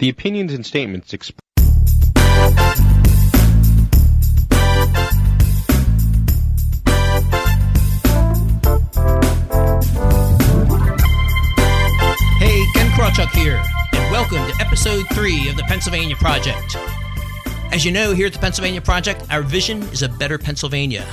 [0.00, 1.38] The opinions and statements expressed.
[12.38, 16.78] Hey, Ken Krawchuk here, and welcome to episode three of the Pennsylvania Project.
[17.70, 21.06] As you know, here at the Pennsylvania Project, our vision is a better Pennsylvania.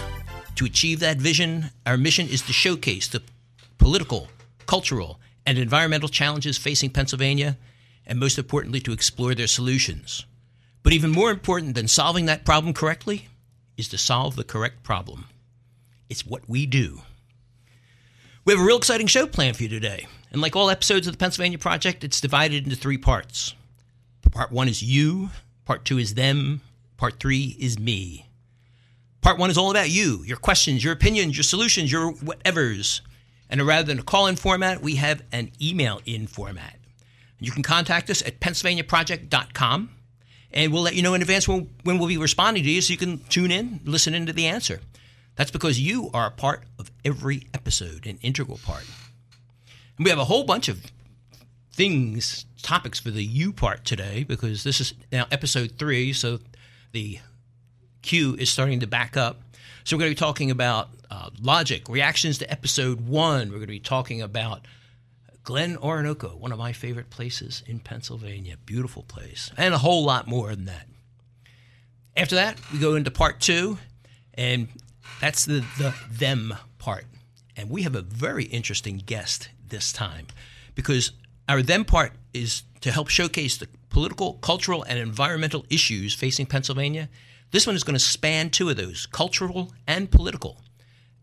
[0.56, 3.22] To achieve that vision, our mission is to showcase the
[3.80, 4.30] political,
[4.66, 7.58] cultural, and environmental challenges facing Pennsylvania,
[8.08, 10.26] and most importantly, to explore their solutions.
[10.82, 13.28] But even more important than solving that problem correctly
[13.76, 15.26] is to solve the correct problem.
[16.10, 17.02] It's what we do.
[18.46, 20.08] We have a real exciting show planned for you today.
[20.32, 23.54] And like all episodes of the Pennsylvania Project, it's divided into three parts.
[24.32, 25.30] Part one is you,
[25.66, 26.62] part two is them,
[26.96, 28.28] part three is me.
[29.22, 33.02] Part one is all about you, your questions, your opinions, your solutions, your whatevers.
[33.50, 36.77] And rather than a call in format, we have an email in format.
[37.40, 39.90] You can contact us at pennsylvaniaproject.com
[40.52, 42.92] and we'll let you know in advance when, when we'll be responding to you so
[42.92, 44.80] you can tune in, listen into the answer.
[45.36, 48.86] That's because you are a part of every episode, an integral part.
[49.98, 50.84] And we have a whole bunch of
[51.72, 56.40] things, topics for the you part today because this is now episode three, so
[56.92, 57.20] the
[58.02, 59.42] queue is starting to back up.
[59.84, 63.50] So we're going to be talking about uh, logic, reactions to episode one.
[63.50, 64.66] We're going to be talking about
[65.48, 68.58] Glen Onoko, one of my favorite places in Pennsylvania.
[68.66, 69.50] Beautiful place.
[69.56, 70.88] And a whole lot more than that.
[72.18, 73.78] After that, we go into part two,
[74.34, 74.68] and
[75.22, 77.06] that's the, the them part.
[77.56, 80.28] And we have a very interesting guest this time
[80.76, 81.14] because
[81.48, 87.08] our them part is to help showcase the political, cultural, and environmental issues facing Pennsylvania.
[87.52, 90.60] This one is going to span two of those cultural and political.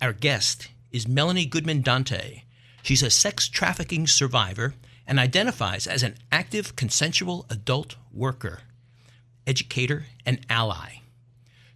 [0.01, 2.44] Our guest is Melanie Goodman Dante.
[2.85, 4.75] She's a sex trafficking survivor
[5.07, 8.61] and identifies as an active consensual adult worker,
[9.47, 11.01] educator, and ally.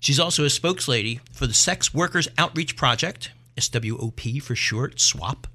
[0.00, 5.46] She's also a spokeslady for the Sex Workers Outreach Project, SWOP for short, SWAP,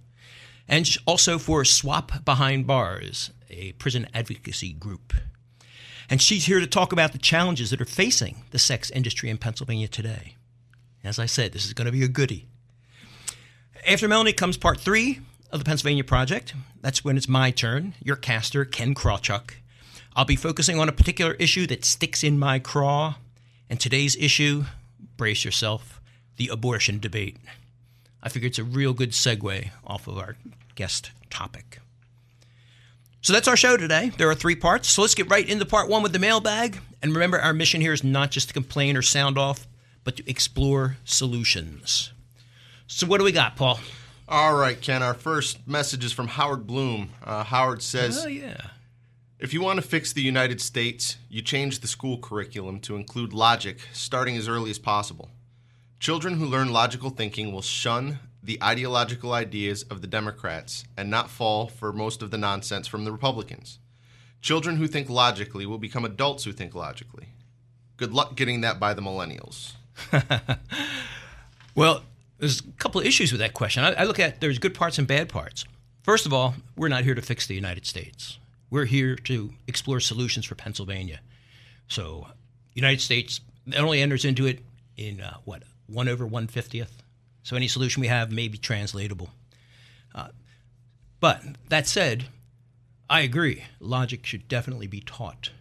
[0.68, 5.14] and also for SWOP Behind Bars, a prison advocacy group.
[6.10, 9.38] And she's here to talk about the challenges that are facing the sex industry in
[9.38, 10.36] Pennsylvania today.
[11.04, 12.48] As I said, this is going to be a goodie.
[13.88, 15.20] After Melanie comes part three
[15.54, 16.56] of the Pennsylvania Project.
[16.82, 17.94] That's when it's my turn.
[18.04, 19.52] Your caster, Ken Krawchuk.
[20.16, 23.16] I'll be focusing on a particular issue that sticks in my craw.
[23.70, 24.66] And today's issue,
[25.16, 26.02] brace yourself,
[26.38, 27.38] the abortion debate.
[28.22, 30.36] I figure it's a real good segue off of our
[30.74, 31.80] guest topic.
[33.22, 34.12] So that's our show today.
[34.18, 34.90] There are three parts.
[34.90, 36.80] So let's get right into part one with the mailbag.
[37.02, 39.68] And remember, our mission here is not just to complain or sound off,
[40.04, 42.12] but to explore solutions.
[42.88, 43.80] So, what do we got, Paul?
[44.34, 45.04] All right, Ken.
[45.04, 47.12] Our first message is from Howard Bloom.
[47.24, 48.70] Uh, Howard says, Oh, yeah.
[49.38, 53.32] If you want to fix the United States, you change the school curriculum to include
[53.32, 55.30] logic starting as early as possible.
[56.00, 61.30] Children who learn logical thinking will shun the ideological ideas of the Democrats and not
[61.30, 63.78] fall for most of the nonsense from the Republicans.
[64.42, 67.28] Children who think logically will become adults who think logically.
[67.98, 69.74] Good luck getting that by the millennials.
[71.76, 72.04] Well,
[72.40, 73.84] there's a couple of issues with that question.
[73.84, 75.66] I, I look at there's good parts and bad parts.
[76.04, 78.38] First of all, we're not here to fix the United States.
[78.70, 81.20] We're here to explore solutions for Pennsylvania.
[81.88, 82.28] So,
[82.74, 83.40] United States
[83.78, 84.60] only enters into it
[84.98, 87.04] in uh, what one over one fiftieth.
[87.44, 89.30] So any solution we have may be translatable.
[90.16, 90.30] Uh,
[91.20, 92.26] but that said,
[93.10, 93.66] I agree.
[93.80, 95.52] Logic should definitely be taught.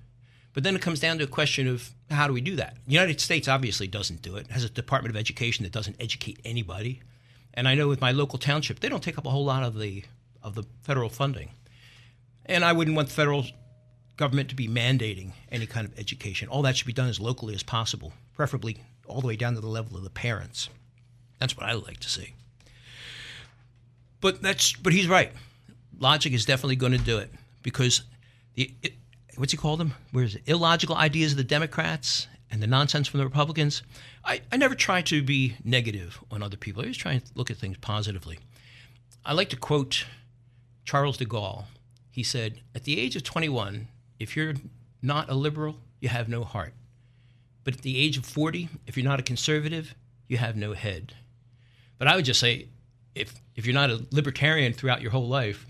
[0.55, 2.77] But then it comes down to a question of how do we do that?
[2.87, 4.47] The United States obviously doesn't do it.
[4.47, 7.01] It has a Department of Education that doesn't educate anybody.
[7.55, 9.79] And I know with my local township, they don't take up a whole lot of
[9.79, 10.05] the
[10.43, 11.51] of the federal funding.
[12.47, 13.47] And I wouldn't want the federal
[14.17, 16.49] government to be mandating any kind of education.
[16.49, 19.61] All that should be done as locally as possible, preferably all the way down to
[19.61, 20.69] the level of the parents.
[21.39, 22.35] That's what I like to see.
[24.21, 25.33] But that's but he's right.
[25.99, 28.03] Logic is definitely going to do it because
[28.55, 28.95] the it,
[29.37, 29.95] what's he called them?
[30.11, 30.43] Where is it?
[30.47, 33.83] Illogical ideas of the Democrats and the nonsense from the Republicans.
[34.25, 36.83] I, I never try to be negative on other people.
[36.83, 38.39] I always try and look at things positively.
[39.25, 40.05] I like to quote
[40.85, 41.65] Charles de Gaulle.
[42.11, 43.89] He said, At the age of 21,
[44.19, 44.55] if you're
[45.01, 46.75] not a liberal, you have no heart.
[47.65, 49.95] But at the age of 40, if you're not a conservative,
[50.29, 51.15] you have no head.
[51.99, 52.69] But I would just say,
[53.15, 55.67] if, if you're not a libertarian throughout your whole life,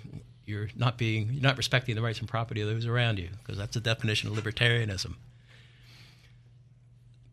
[0.47, 3.59] you're not being you're not respecting the rights and property of those around you because
[3.59, 5.15] that's the definition of libertarianism.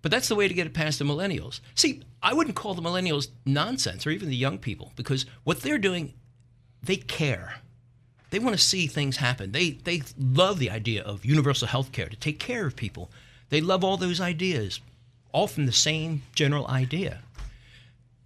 [0.02, 1.60] But that's the way to get it past the millennials.
[1.76, 5.78] See, I wouldn't call the millennials nonsense or even the young people because what they're
[5.78, 6.14] doing,
[6.82, 7.56] they care.
[8.30, 9.52] they want to see things happen.
[9.52, 13.12] They they love the idea of universal health care to take care of people.
[13.50, 14.80] They love all those ideas,
[15.32, 17.22] all from the same general idea.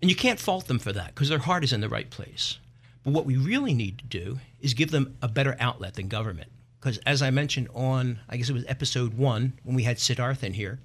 [0.02, 2.58] And you can't fault them for that because their heart is in the right place.
[3.04, 6.50] But what we really need to do is give them a better outlet than government.
[6.80, 10.44] Because as I mentioned on, I guess it was episode one when we had Siddharth
[10.44, 10.80] in here,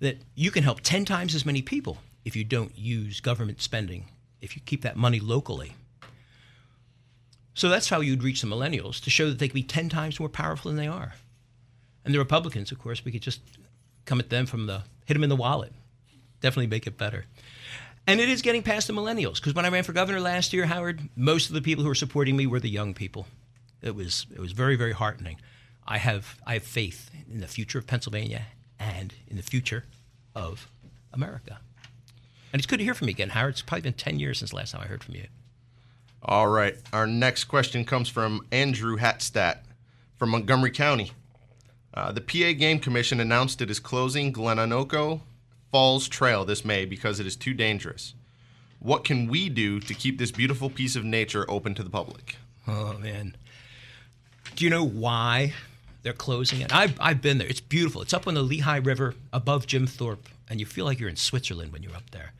[0.00, 4.06] that you can help 10 times as many people if you don't use government spending,
[4.40, 5.74] if you keep that money locally.
[7.54, 10.20] So that's how you'd reach the millennials to show that they can be 10 times
[10.20, 11.14] more powerful than they are.
[12.04, 13.40] And the Republicans, of course, we could just
[14.04, 15.72] come at them from the hit them in the wallet.
[16.40, 17.24] Definitely make it better.
[18.06, 20.66] And it is getting past the millennials because when I ran for governor last year,
[20.66, 23.26] Howard, most of the people who were supporting me were the young people.
[23.82, 25.38] It was it was very very heartening.
[25.86, 28.46] I have I have faith in the future of Pennsylvania
[28.78, 29.84] and in the future
[30.34, 30.68] of
[31.12, 31.58] America.
[32.52, 33.54] And it's good to hear from you again, Howard.
[33.54, 35.26] It's probably been 10 years since last time I heard from you.
[36.22, 36.76] All right.
[36.92, 39.58] Our next question comes from Andrew Hatstat
[40.16, 41.12] from Montgomery County.
[41.92, 45.20] Uh, the PA Game Commission announced it is closing Glen Onoko
[45.76, 48.14] Falls Trail this May because it is too dangerous.
[48.78, 52.36] What can we do to keep this beautiful piece of nature open to the public?
[52.66, 53.36] Oh, man.
[54.54, 55.52] Do you know why
[56.02, 56.74] they're closing it?
[56.74, 57.46] I've, I've been there.
[57.46, 58.00] It's beautiful.
[58.00, 61.16] It's up on the Lehigh River above Jim Thorpe, and you feel like you're in
[61.16, 62.32] Switzerland when you're up there.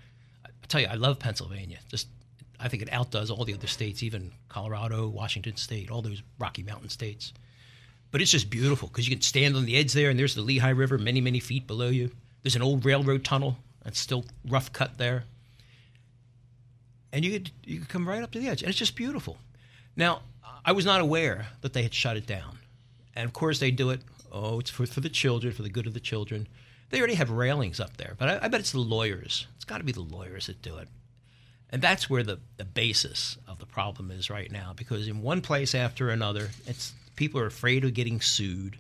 [0.47, 1.81] I tell you, I love Pennsylvania.
[1.91, 2.09] Just,
[2.59, 6.63] I think it outdoes all the other states, even Colorado, Washington State, all those Rocky
[6.63, 7.35] Mountain states.
[8.13, 10.41] But it's just beautiful because you can stand on the edge there, and there's the
[10.41, 12.13] Lehigh River many, many feet below you.
[12.47, 15.25] There's an old railroad tunnel that's still rough cut there.
[17.13, 19.37] And you could, you could come right up to the edge, and it's just beautiful.
[19.97, 20.23] Now,
[20.65, 22.61] I was not aware that they had shut it down.
[23.17, 24.01] And of course, they do it.
[24.31, 26.47] Oh, it's for, for the children, for the good of the children.
[26.91, 29.49] They already have railings up there, but I, I bet it's the lawyers.
[29.57, 30.87] It's got to be the lawyers that do it.
[31.71, 35.41] And that's where the, the basis of the problem is right now, because in one
[35.41, 38.79] place after another, it's people are afraid of getting sued.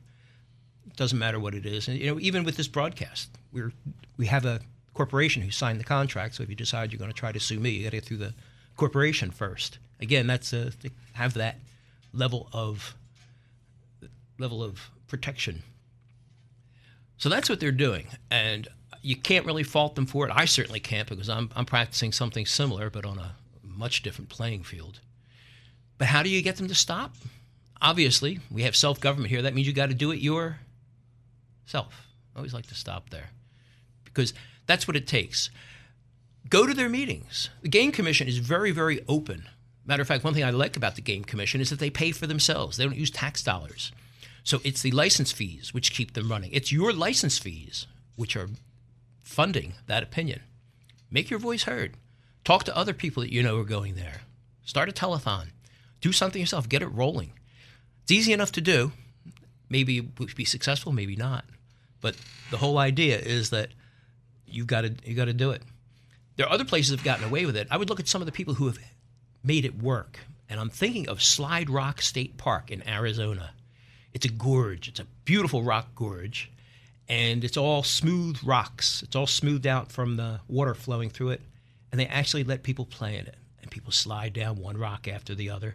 [0.86, 1.88] It doesn't matter what it is.
[1.88, 3.72] And you know, even with this broadcast, we're
[4.16, 4.60] we have a
[4.94, 6.36] corporation who signed the contract.
[6.36, 8.04] So if you decide you're going to try to sue me, you got to get
[8.04, 8.34] through the
[8.76, 9.78] corporation first.
[10.00, 11.56] Again, that's a, to have that
[12.12, 12.94] level of
[14.38, 15.62] level of protection.
[17.16, 18.68] So that's what they're doing, and
[19.00, 20.32] you can't really fault them for it.
[20.34, 24.64] I certainly can't because I'm I'm practicing something similar, but on a much different playing
[24.64, 25.00] field.
[25.96, 27.16] But how do you get them to stop?
[27.80, 29.40] Obviously, we have self government here.
[29.40, 30.58] That means you got to do it yourself.
[32.34, 33.30] I always like to stop there
[34.16, 34.34] because
[34.66, 35.50] that's what it takes.
[36.48, 37.50] Go to their meetings.
[37.62, 39.46] The Game Commission is very, very open
[39.86, 42.10] Matter of fact, one thing I like about the Game Commission is that they pay
[42.10, 42.76] for themselves.
[42.76, 43.92] They don't use tax dollars.
[44.42, 46.50] So it's the license fees which keep them running.
[46.52, 47.86] It's your license fees
[48.16, 48.48] which are
[49.22, 50.40] funding that opinion.
[51.10, 51.94] Make your voice heard.
[52.44, 54.22] Talk to other people that you know are going there.
[54.64, 55.50] Start a telethon.
[56.00, 56.68] Do something yourself.
[56.68, 57.32] Get it rolling.
[58.02, 58.92] It's easy enough to do.
[59.68, 61.44] Maybe it would be successful, maybe not.
[62.00, 62.16] But
[62.50, 63.70] the whole idea is that
[64.56, 65.62] you've got to you got to do it.
[66.36, 67.68] There are other places that have gotten away with it.
[67.70, 68.78] I would look at some of the people who have
[69.42, 70.20] made it work.
[70.48, 73.52] And I'm thinking of Slide Rock State Park in Arizona.
[74.12, 76.50] It's a gorge, it's a beautiful rock gorge,
[77.08, 79.02] and it's all smooth rocks.
[79.02, 81.42] It's all smoothed out from the water flowing through it.
[81.92, 83.36] And they actually let people play in it.
[83.62, 85.74] And people slide down one rock after the other.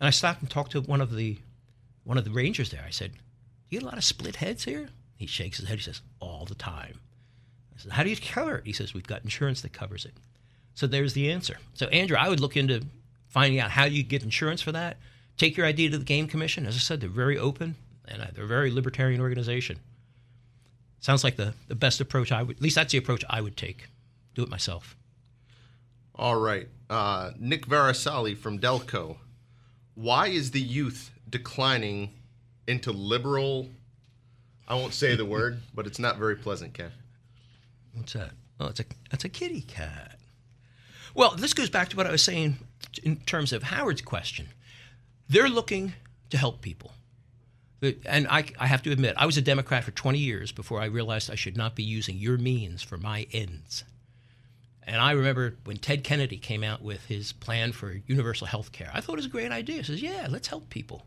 [0.00, 1.38] And I stopped and talked to one of the
[2.04, 2.84] one of the rangers there.
[2.86, 3.18] I said, Do
[3.70, 4.90] You get a lot of split heads here?
[5.16, 5.78] He shakes his head.
[5.78, 7.00] He says, All the time.
[7.76, 8.66] I said, How do you cover it?
[8.66, 10.14] He says, We've got insurance that covers it.
[10.74, 11.56] So there's the answer.
[11.74, 12.84] So Andrew, I would look into
[13.28, 14.98] finding out how you get insurance for that.
[15.36, 16.66] Take your idea to the Game Commission.
[16.66, 17.76] As I said, they're very open
[18.08, 19.78] and they're a very libertarian organization.
[21.00, 23.56] Sounds like the, the best approach I would, at least that's the approach I would
[23.56, 23.88] take.
[24.34, 24.96] Do it myself.
[26.14, 26.68] All right.
[26.88, 29.16] Uh, Nick Varasali from Delco.
[29.94, 32.12] Why is the youth declining
[32.66, 33.68] into liberal?
[34.68, 36.90] I won't say the word, but it's not very pleasant, Ken.
[37.96, 38.30] What's that?
[38.60, 40.18] Oh, it's a that's a kitty cat.
[41.14, 42.58] Well, this goes back to what I was saying
[43.02, 44.48] in terms of Howard's question.
[45.28, 45.94] They're looking
[46.30, 46.92] to help people.
[48.04, 50.86] And I, I, have to admit, I was a Democrat for 20 years before I
[50.86, 53.84] realized I should not be using your means for my ends.
[54.82, 58.90] And I remember when Ted Kennedy came out with his plan for universal health care,
[58.94, 59.78] I thought it was a great idea.
[59.78, 61.06] He says, yeah, let's help people.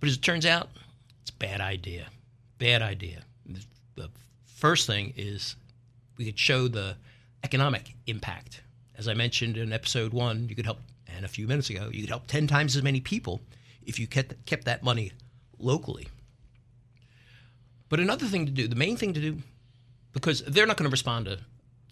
[0.00, 0.68] But as it turns out,
[1.22, 2.08] it's a bad idea.
[2.58, 3.22] Bad idea.
[3.96, 4.10] The
[4.44, 5.56] first thing is
[6.16, 6.96] we could show the
[7.42, 8.62] economic impact
[8.96, 10.78] as I mentioned in episode one, you could help,
[11.08, 13.40] and a few minutes ago, you could help 10 times as many people
[13.84, 15.12] if you kept, kept that money
[15.58, 16.08] locally.
[17.88, 19.38] But another thing to do, the main thing to do,
[20.12, 21.38] because they're not going to respond to,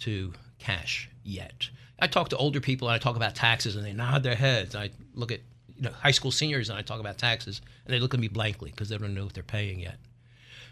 [0.01, 1.69] to cash yet.
[1.99, 4.75] I talk to older people and I talk about taxes and they nod their heads.
[4.75, 5.41] I look at
[5.77, 8.29] you know, high school seniors and I talk about taxes, and they look at me
[8.29, 9.97] blankly because they don't know what they're paying yet.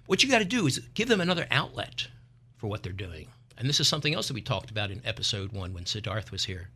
[0.06, 2.08] What you got to do is give them another outlet
[2.56, 3.28] for what they're doing.
[3.60, 6.46] And this is something else that we talked about in episode one when Siddharth was
[6.46, 6.70] here.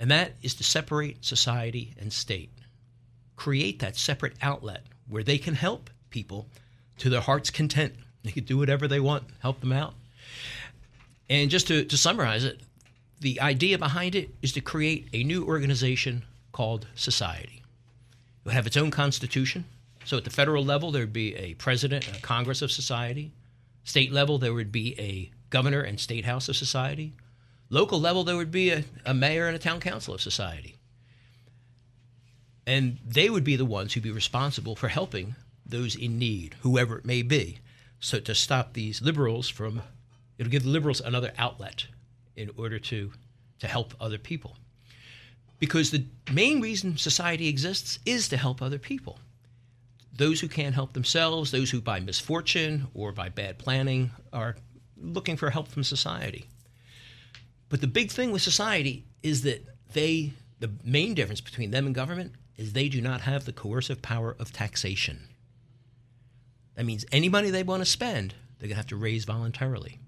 [0.00, 2.50] And that is to separate society and state.
[3.36, 6.48] Create that separate outlet where they can help people
[6.98, 7.94] to their heart's content.
[8.24, 9.94] They can do whatever they want, help them out.
[11.28, 12.60] And just to, to summarize it,
[13.20, 17.62] the idea behind it is to create a new organization called society.
[18.40, 19.66] It would have its own constitution.
[20.04, 23.30] So at the federal level, there would be a president and a Congress of society.
[23.84, 27.12] State level, there would be a governor and state house of society.
[27.68, 30.76] Local level, there would be a, a mayor and a town council of society.
[32.66, 35.34] And they would be the ones who'd be responsible for helping
[35.66, 37.58] those in need, whoever it may be.
[38.00, 39.82] So to stop these liberals from,
[40.38, 41.86] it'll give the liberals another outlet
[42.36, 43.12] in order to,
[43.58, 44.56] to help other people.
[45.58, 49.18] Because the main reason society exists is to help other people.
[50.16, 54.56] Those who can't help themselves, those who by misfortune or by bad planning are
[55.00, 56.46] looking for help from society.
[57.68, 61.94] But the big thing with society is that they, the main difference between them and
[61.94, 65.28] government is they do not have the coercive power of taxation.
[66.74, 69.98] That means any money they want to spend, they're going to have to raise voluntarily.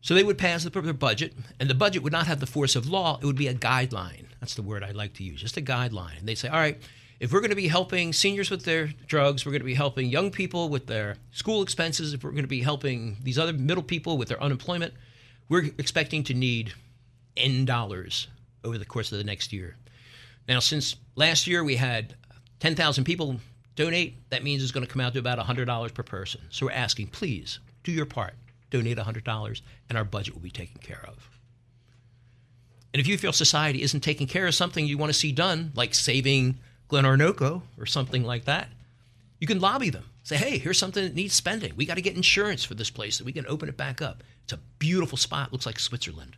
[0.00, 2.88] So they would pass the budget, and the budget would not have the force of
[2.88, 3.18] law.
[3.20, 4.26] It would be a guideline.
[4.40, 6.18] That's the word I like to use, just a guideline.
[6.18, 6.80] And they say, all right,
[7.18, 10.08] if we're going to be helping seniors with their drugs, we're going to be helping
[10.08, 13.82] young people with their school expenses, if we're going to be helping these other middle
[13.82, 14.92] people with their unemployment,
[15.48, 16.72] we're expecting to need
[17.36, 18.28] N dollars
[18.64, 19.76] over the course of the next year.
[20.48, 22.14] Now, since last year we had
[22.60, 23.36] 10,000 people
[23.74, 26.40] donate, that means it's going to come out to about $100 per person.
[26.50, 28.34] So we're asking, please do your part
[28.70, 31.30] donate $100, and our budget will be taken care of.
[32.92, 35.70] And if you feel society isn't taking care of something you want to see done,
[35.74, 36.58] like saving
[36.88, 38.68] Glen Onoko or something like that,
[39.40, 40.04] you can lobby them.
[40.22, 41.72] Say, hey, here's something that needs spending.
[41.76, 44.24] We got to get insurance for this place so we can open it back up.
[44.44, 46.36] It's a beautiful spot, looks like Switzerland.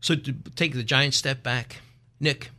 [0.00, 1.80] So to take the giant step back,
[2.20, 2.50] Nick,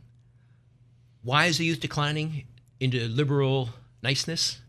[1.22, 2.44] why is the youth declining
[2.78, 3.70] into liberal
[4.02, 4.60] niceness?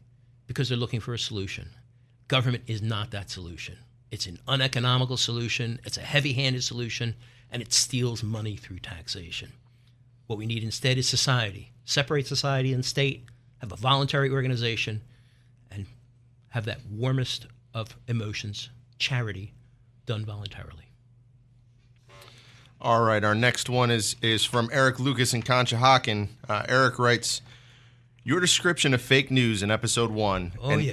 [0.47, 1.69] Because they're looking for a solution.
[2.27, 3.77] Government is not that solution.
[4.11, 7.15] It's an uneconomical solution, it's a heavy handed solution,
[7.51, 9.51] and it steals money through taxation.
[10.29, 11.71] What we need instead is society.
[11.85, 13.25] Separate society and state,
[13.57, 15.01] have a voluntary organization,
[15.71, 15.87] and
[16.49, 18.69] have that warmest of emotions,
[18.99, 19.55] charity,
[20.05, 20.91] done voluntarily.
[22.79, 26.27] All right, our next one is is from Eric Lucas and Conshohocken.
[26.47, 27.41] Uh, Eric writes,
[28.23, 30.83] "Your description of fake news in episode one." Oh and,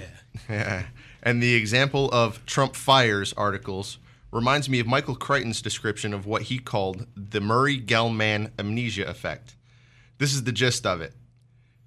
[0.48, 0.86] yeah.
[1.22, 3.98] and the example of Trump fires articles
[4.32, 9.56] reminds me of Michael Crichton's description of what he called the Murray Gell-Mann amnesia effect.
[10.18, 11.14] This is the gist of it.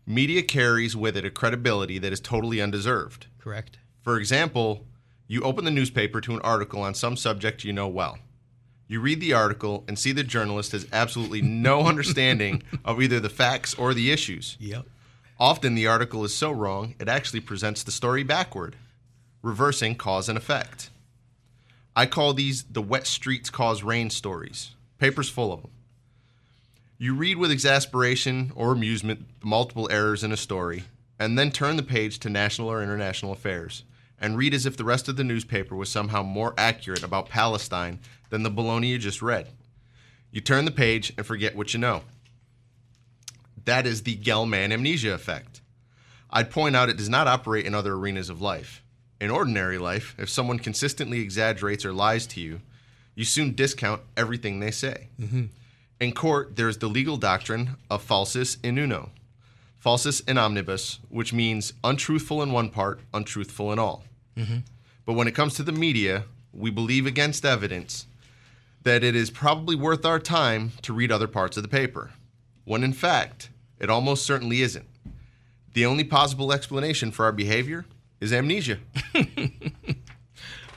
[0.06, 3.28] Media carries with it a credibility that is totally undeserved.
[3.40, 3.78] Correct.
[4.02, 4.86] For example,
[5.28, 8.18] you open the newspaper to an article on some subject you know well.
[8.88, 13.30] You read the article and see the journalist has absolutely no understanding of either the
[13.30, 14.58] facts or the issues.
[14.60, 14.88] Yep.
[15.40, 18.76] Often the article is so wrong, it actually presents the story backward
[19.42, 20.90] reversing cause and effect.
[22.00, 24.74] I call these the wet streets cause rain stories.
[25.00, 25.72] Paper's full of them.
[26.98, 30.86] You read with exasperation or amusement the multiple errors in a story,
[31.20, 33.84] and then turn the page to national or international affairs,
[34.18, 38.00] and read as if the rest of the newspaper was somehow more accurate about Palestine
[38.30, 39.50] than the baloney you just read.
[40.32, 42.04] You turn the page and forget what you know.
[43.66, 45.60] That is the Gell-Mann amnesia effect.
[46.30, 48.84] I'd point out it does not operate in other arenas of life.
[49.20, 52.62] In ordinary life, if someone consistently exaggerates or lies to you,
[53.16, 55.10] you soon discount everything they say.
[55.20, 55.46] Mm-hmm.
[56.00, 59.10] In court, there is the legal doctrine of falsus in uno,
[59.78, 64.06] falsus in omnibus, which means untruthful in one part, untruthful in all.
[64.38, 64.60] Mm-hmm.
[65.06, 66.24] But when it comes to the media,
[66.54, 68.06] we believe against evidence
[68.84, 72.12] that it is probably worth our time to read other parts of the paper,
[72.64, 73.50] when in fact,
[73.80, 74.88] it almost certainly isn't.
[75.74, 77.86] The only possible explanation for our behavior
[78.20, 78.80] is amnesia.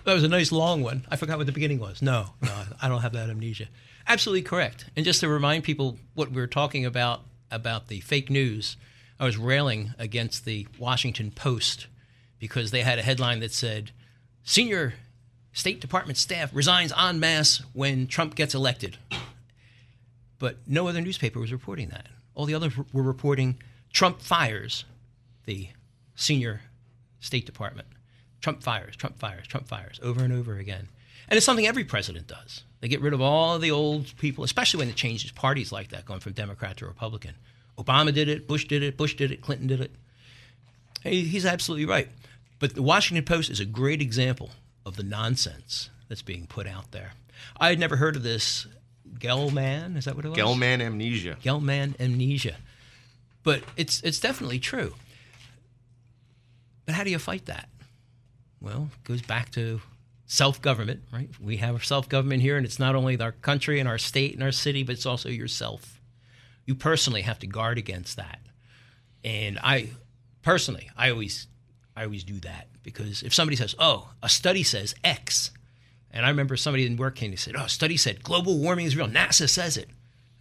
[0.04, 1.06] That was a nice long one.
[1.08, 2.02] I forgot what the beginning was.
[2.02, 3.68] No, no, I don't have that amnesia.
[4.06, 4.86] Absolutely correct.
[4.96, 8.76] And just to remind people what we were talking about about the fake news,
[9.20, 11.86] I was railing against the Washington Post
[12.40, 13.92] because they had a headline that said,
[14.42, 14.94] "Senior
[15.52, 18.98] State Department staff resigns en masse when Trump gets elected."
[20.40, 22.08] But no other newspaper was reporting that.
[22.34, 24.84] All the others were reporting Trump fires
[25.44, 25.68] the
[26.16, 26.62] senior
[27.22, 27.88] State Department.
[28.42, 30.88] Trump fires, Trump fires, Trump fires, over and over again.
[31.28, 32.64] And it's something every president does.
[32.80, 36.04] They get rid of all the old people, especially when it changes parties like that,
[36.04, 37.36] going from Democrat to Republican.
[37.78, 39.92] Obama did it, Bush did it, Bush did it, Clinton did it.
[41.02, 42.08] He's absolutely right.
[42.58, 44.50] But the Washington Post is a great example
[44.84, 47.12] of the nonsense that's being put out there.
[47.58, 48.66] I had never heard of this
[49.18, 49.96] Gell-Mann.
[49.96, 50.36] Is that what it was?
[50.36, 51.36] Gell-Mann amnesia.
[51.40, 52.56] Gell-Mann amnesia.
[53.44, 54.94] But it's it's definitely true.
[56.84, 57.68] But how do you fight that?
[58.60, 59.80] Well, it goes back to
[60.26, 61.30] self-government, right?
[61.40, 64.52] We have self-government here, and it's not only our country and our state and our
[64.52, 66.00] city, but it's also yourself.
[66.64, 68.40] You personally have to guard against that.
[69.24, 69.90] And I
[70.42, 71.46] personally, I always
[71.96, 75.50] I always do that because if somebody says, "Oh, a study says X,"
[76.10, 78.86] and I remember somebody in work came and said, "Oh, a study said global warming
[78.86, 79.08] is real.
[79.08, 79.90] NASA says it,"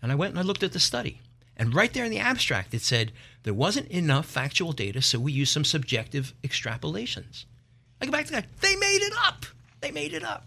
[0.01, 1.21] and I went and I looked at the study,
[1.58, 3.12] and right there in the abstract it said
[3.43, 7.46] there wasn't enough factual data, so we used some subjective extrapolations.
[8.01, 8.46] I go back to that.
[8.62, 9.46] They made it up.
[9.79, 10.46] They made it up.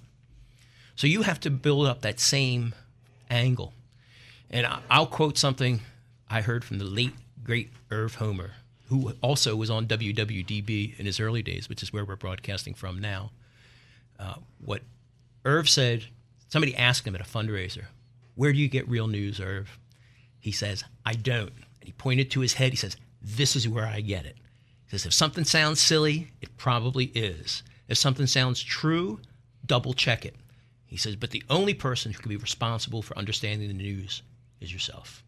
[0.97, 2.75] So you have to build up that same
[3.29, 3.73] angle.
[4.51, 5.81] And I'll quote something
[6.31, 8.53] I heard from the late, great Irv Homer,
[8.89, 13.01] who also was on WWDB in his early days, which is where we're broadcasting from
[13.01, 13.31] now.
[14.19, 14.35] Uh,
[14.65, 14.83] what
[15.45, 16.05] Irv said,
[16.49, 17.87] somebody asked him at a fundraiser,
[18.37, 19.79] Where do you get real news, Irv?
[20.45, 21.55] He says, I don't.
[21.81, 22.71] And he pointed to his head.
[22.71, 24.37] He says, This is where I get it.
[24.85, 27.63] He says, If something sounds silly, it probably is.
[27.89, 29.21] If something sounds true,
[29.65, 30.37] double check it.
[30.85, 34.21] He says, But the only person who can be responsible for understanding the news
[34.61, 35.25] is yourself.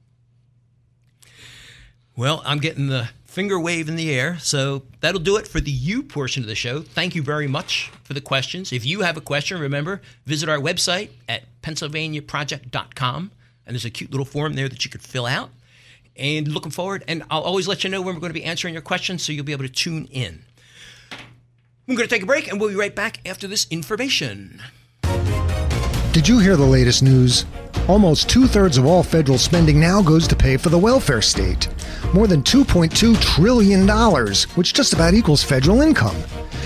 [2.14, 4.36] Well, I'm getting the finger wave in the air.
[4.38, 6.82] So that'll do it for the you portion of the show.
[6.82, 8.70] Thank you very much for the questions.
[8.70, 13.30] If you have a question, remember, visit our website at pennsylvaniaproject.com.
[13.66, 15.50] And there's a cute little form there that you could fill out.
[16.16, 18.72] And looking forward, and I'll always let you know when we're going to be answering
[18.72, 20.44] your questions so you'll be able to tune in.
[21.86, 24.62] We're going to take a break and we'll be right back after this information.
[26.12, 27.44] Did you hear the latest news?
[27.88, 31.68] Almost two thirds of all federal spending now goes to pay for the welfare state.
[32.14, 33.86] More than $2.2 trillion,
[34.56, 36.16] which just about equals federal income.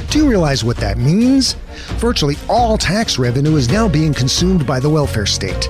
[0.09, 1.55] Do you realize what that means?
[1.99, 5.69] Virtually all tax revenue is now being consumed by the welfare state.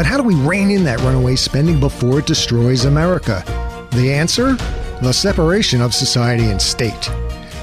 [0.00, 3.44] But how do we rein in that runaway spending before it destroys America?
[3.90, 4.54] The answer?
[5.02, 7.10] The separation of society and state.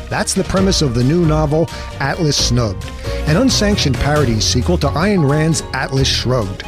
[0.07, 1.67] That's the premise of the new novel
[1.99, 2.85] Atlas Snubbed,
[3.25, 6.61] an unsanctioned parody sequel to Ayn Rand's Atlas Shrugged.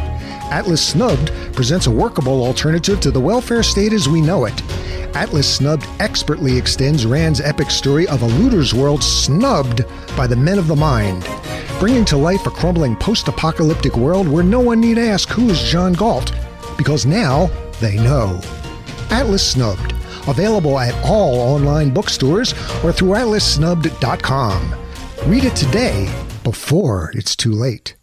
[0.52, 4.64] Atlas Snubbed presents a workable alternative to the welfare state as we know it.
[5.16, 9.86] Atlas Snubbed expertly extends Rand's epic story of a looter's world snubbed
[10.18, 11.28] by the men of the mind,
[11.80, 15.62] bringing to life a crumbling post apocalyptic world where no one need ask who is
[15.62, 16.34] John Galt,
[16.78, 17.48] because now
[17.80, 18.42] they know.
[19.12, 19.94] Atlas Snubbed,
[20.28, 24.76] available at all online bookstores or through atlassnubbed.com.
[25.28, 26.12] Read it today
[26.44, 27.99] before it's too late.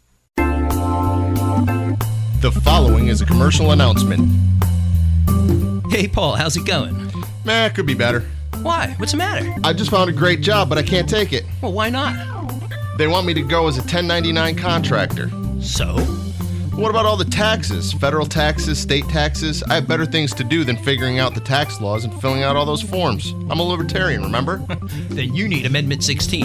[2.47, 4.31] The following is a commercial announcement.
[5.91, 7.13] Hey, Paul, how's it going?
[7.45, 8.21] Meh, could be better.
[8.63, 8.95] Why?
[8.99, 9.53] What's the matter?
[9.65, 11.45] I just found a great job, but I can't take it.
[11.61, 12.15] Well, why not?
[12.99, 15.29] They want me to go as a 1099 contractor.
[15.61, 15.97] So?
[16.77, 17.93] What about all the taxes?
[17.95, 19.65] Federal taxes, state taxes?
[19.65, 22.55] I have better things to do than figuring out the tax laws and filling out
[22.55, 23.33] all those forms.
[23.51, 24.59] I'm a libertarian, remember?
[25.09, 26.45] then you need Amendment 16.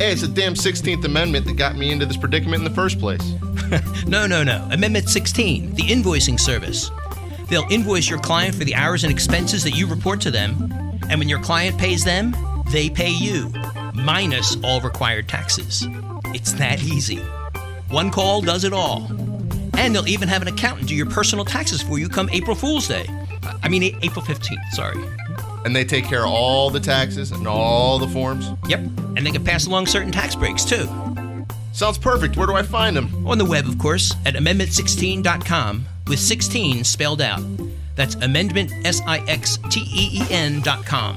[0.00, 2.98] Hey, it's the damn 16th Amendment that got me into this predicament in the first
[2.98, 3.34] place.
[4.06, 4.68] no, no, no.
[4.70, 6.90] Amendment 16, the invoicing service.
[7.48, 10.72] They'll invoice your client for the hours and expenses that you report to them,
[11.08, 12.34] and when your client pays them,
[12.70, 13.52] they pay you,
[13.94, 15.86] minus all required taxes.
[16.26, 17.18] It's that easy.
[17.88, 19.06] One call does it all.
[19.74, 22.86] And they'll even have an accountant do your personal taxes for you come April Fool's
[22.86, 23.06] Day.
[23.62, 25.02] I mean, April 15th, sorry.
[25.64, 28.50] And they take care of all the taxes and all the forms?
[28.68, 28.80] Yep.
[29.16, 30.88] And they can pass along certain tax breaks, too.
[31.72, 32.36] Sounds perfect.
[32.36, 33.26] Where do I find them?
[33.26, 37.42] On the web, of course, at amendment16.com, with 16 spelled out.
[37.96, 41.16] That's amendment, S I X T E E N.com.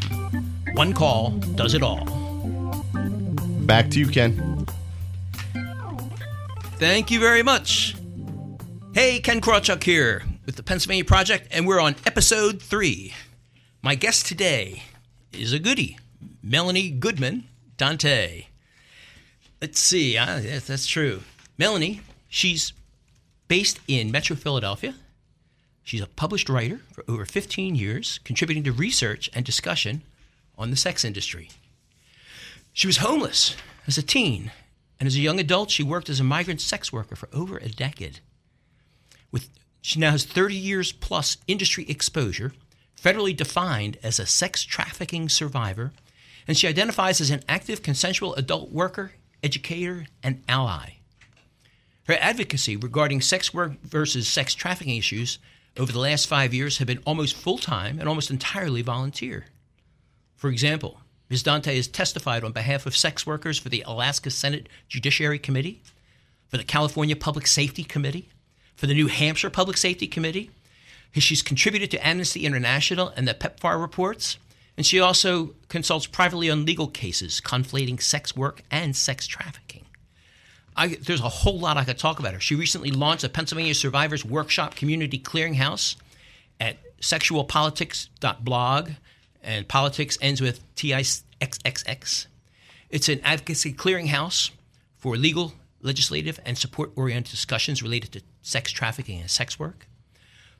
[0.73, 2.05] One call does it all.
[3.65, 4.65] Back to you, Ken.
[6.77, 7.95] Thank you very much.
[8.93, 13.13] Hey, Ken Krawchuk here with the Pennsylvania Project, and we're on episode three.
[13.81, 14.83] My guest today
[15.31, 15.97] is a goody,
[16.41, 17.45] Melanie Goodman
[17.77, 18.47] Dante.
[19.63, 21.21] Let's see, uh, yes, that's true.
[21.57, 22.73] Melanie, she's
[23.47, 24.93] based in Metro Philadelphia.
[25.85, 30.01] She's a published writer for over 15 years, contributing to research and discussion
[30.57, 31.49] on the sex industry.
[32.73, 33.55] She was homeless
[33.87, 34.51] as a teen,
[34.99, 37.69] and as a young adult, she worked as a migrant sex worker for over a
[37.69, 38.19] decade.
[39.31, 39.47] With,
[39.79, 42.51] she now has 30 years plus industry exposure
[43.01, 45.93] federally defined as a sex trafficking survivor,
[46.49, 49.13] and she identifies as an active consensual adult worker,
[49.43, 50.93] educator, and ally
[52.05, 55.37] Her advocacy regarding sex work versus sex trafficking issues
[55.77, 59.45] over the last five years have been almost full time and almost entirely volunteer.
[60.35, 61.43] For example, Ms.
[61.43, 65.81] Dante has testified on behalf of sex workers for the Alaska Senate Judiciary Committee,
[66.47, 68.29] for the California Public Safety Committee,
[68.75, 70.51] for the New Hampshire Public Safety Committee.
[71.13, 74.37] She's contributed to Amnesty International and the PEPFAR reports,
[74.77, 79.85] and she also consults privately on legal cases conflating sex work and sex trafficking.
[80.75, 82.39] I, there's a whole lot I could talk about her.
[82.39, 85.95] She recently launched a Pennsylvania Survivors Workshop Community Clearinghouse
[86.59, 88.91] at sexualpolitics.blog,
[89.43, 92.27] and politics ends with TIXXX.
[92.89, 94.51] It's an advocacy clearinghouse
[94.97, 99.87] for legal, legislative, and support oriented discussions related to sex trafficking and sex work,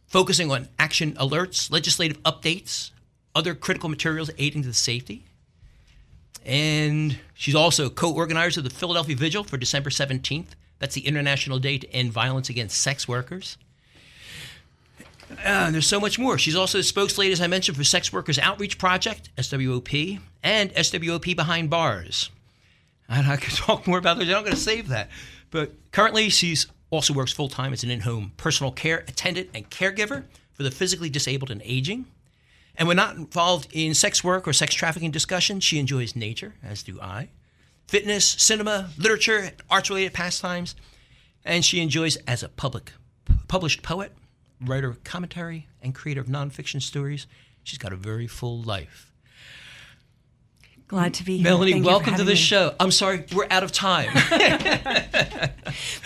[0.05, 2.91] focusing on action alerts, legislative updates,
[3.35, 5.25] other critical materials aiding to the safety
[6.45, 10.47] and she's also co organizer of the Philadelphia Vigil for December 17th.
[10.79, 13.57] That's the International Day to End Violence Against Sex Workers.
[15.43, 16.37] Uh, there's so much more.
[16.37, 21.35] She's also the spokeslady, as I mentioned, for Sex Workers Outreach Project, SWOP, and SWOP
[21.35, 22.29] Behind Bars.
[23.07, 24.27] And I could talk more about those.
[24.27, 25.09] I'm going to save that.
[25.49, 29.69] But currently, she's also works full time as an in home personal care attendant and
[29.69, 32.05] caregiver for the physically disabled and aging.
[32.75, 36.81] And when not involved in sex work or sex trafficking discussion, she enjoys nature, as
[36.83, 37.29] do I,
[37.87, 40.75] fitness, cinema, literature, arts related pastimes,
[41.45, 42.93] and she enjoys as a public
[43.47, 44.13] published poet,
[44.59, 47.27] writer of commentary, and creator of nonfiction stories.
[47.63, 49.11] She's got a very full life.
[50.87, 51.43] Glad to be here.
[51.43, 52.75] Melanie, Thank welcome to the show.
[52.79, 54.09] I'm sorry, we're out of time.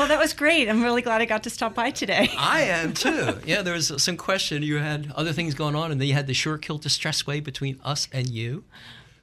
[0.07, 0.69] Well, that was great.
[0.69, 2.31] I'm really glad I got to stop by today.
[2.37, 3.39] I am too.
[3.45, 4.63] Yeah, there was some question.
[4.63, 8.07] You had other things going on, and then you had the Schuylkill Distressway between us
[8.13, 8.63] and you.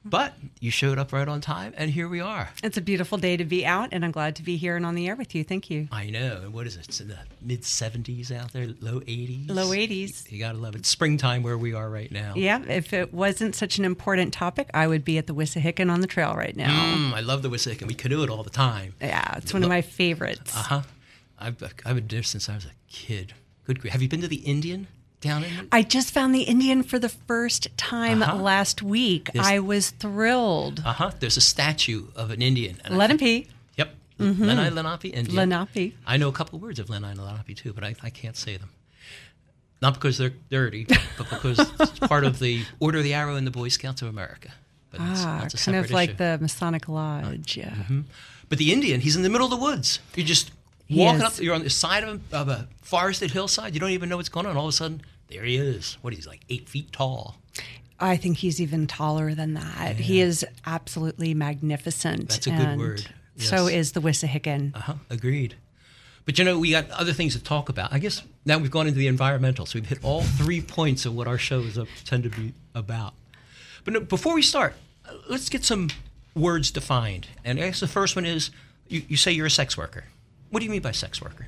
[0.07, 2.49] But you showed up right on time, and here we are.
[2.61, 4.93] It's a beautiful day to be out, and I'm glad to be here and on
[4.93, 5.43] the air with you.
[5.43, 5.87] Thank you.
[5.91, 6.41] I know.
[6.43, 6.87] And what is it?
[6.87, 9.49] It's in the mid 70s out there, low 80s.
[9.49, 10.31] Low 80s.
[10.31, 10.85] You gotta love it.
[10.85, 12.33] Springtime where we are right now.
[12.35, 16.01] Yeah, if it wasn't such an important topic, I would be at the Wissahickon on
[16.01, 16.95] the trail right now.
[16.95, 17.87] Mm, I love the Wissahickon.
[17.87, 18.93] We canoe it all the time.
[19.01, 20.55] Yeah, it's one of my favorites.
[20.55, 20.81] Uh huh.
[21.39, 23.33] I've, I've been there since I was a kid.
[23.65, 23.93] Good grief.
[23.93, 24.87] Have you been to the Indian
[25.25, 25.67] down in?
[25.71, 28.37] I just found the Indian for the first time Uh-huh.
[28.37, 29.29] last week.
[29.33, 29.45] Yes.
[29.45, 30.81] I was thrilled.
[30.85, 31.11] Uh huh.
[31.19, 32.77] There's a statue of an Indian.
[32.85, 33.89] and I Let him think- Yep.
[34.19, 35.35] Lenai Lenape Indian.
[35.35, 35.97] Lenape.
[36.07, 38.69] I know a couple words of Lenai Lenape too, but I, I can't say them.
[39.81, 40.85] Not because they're dirty,
[41.17, 44.07] but because it's part of the Order of the Arrow and the Boy Scouts of
[44.07, 44.49] America.
[44.89, 46.17] But Ah, that's a kind of like issue.
[46.17, 47.57] the Masonic Lodge.
[47.57, 47.75] Yeah.
[48.47, 49.99] But the Indian, he's in the middle of the woods.
[50.15, 50.51] You're just
[50.89, 51.37] walking up.
[51.39, 53.73] You're on the side of a, of a forested hillside.
[53.73, 54.55] You don't even know what's going on.
[54.55, 55.97] All of a sudden, there he is.
[56.01, 57.37] What he's like eight feet tall.
[57.99, 59.95] I think he's even taller than that.
[59.95, 62.29] He is absolutely magnificent.
[62.29, 63.07] That's a good and word.
[63.37, 64.75] So is the Wissahickon.
[64.75, 64.93] Uh huh.
[65.09, 65.55] Agreed.
[66.25, 67.93] But you know, we got other things to talk about.
[67.93, 71.15] I guess now we've gone into the environmental, so we've hit all three points of
[71.15, 73.13] what our shows up, tend to be about.
[73.83, 74.73] But no, before we start,
[75.07, 75.89] uh, let's get some
[76.33, 77.27] words defined.
[77.43, 78.49] And I guess the first one is
[78.87, 80.05] you, you say you're a sex worker.
[80.49, 81.47] What do you mean by sex worker?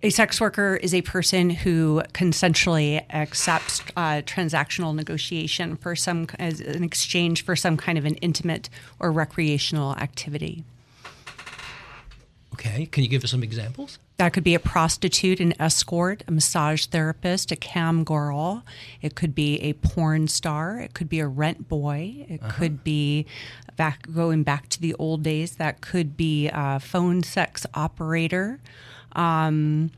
[0.00, 6.60] A sex worker is a person who consensually accepts uh, transactional negotiation for some as
[6.60, 10.62] an exchange for some kind of an intimate or recreational activity.
[12.52, 12.86] Okay.
[12.86, 13.98] Can you give us some examples?
[14.18, 18.64] That could be a prostitute, an escort, a massage therapist, a cam girl.
[19.02, 20.78] It could be a porn star.
[20.78, 22.26] It could be a rent boy.
[22.28, 23.26] It could be
[23.76, 25.56] back going back to the old days.
[25.56, 28.60] That could be a phone sex operator,
[29.12, 29.90] um,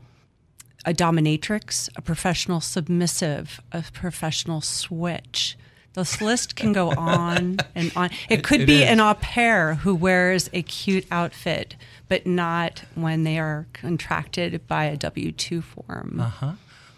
[0.85, 5.57] a dominatrix, a professional submissive, a professional switch.
[5.93, 8.09] This list can go on and on.
[8.29, 8.89] It could It be is.
[8.89, 11.75] an au pair who wears a cute outfit,
[12.07, 16.19] but not when they are contracted by a W 2 form.
[16.19, 16.51] Uh huh.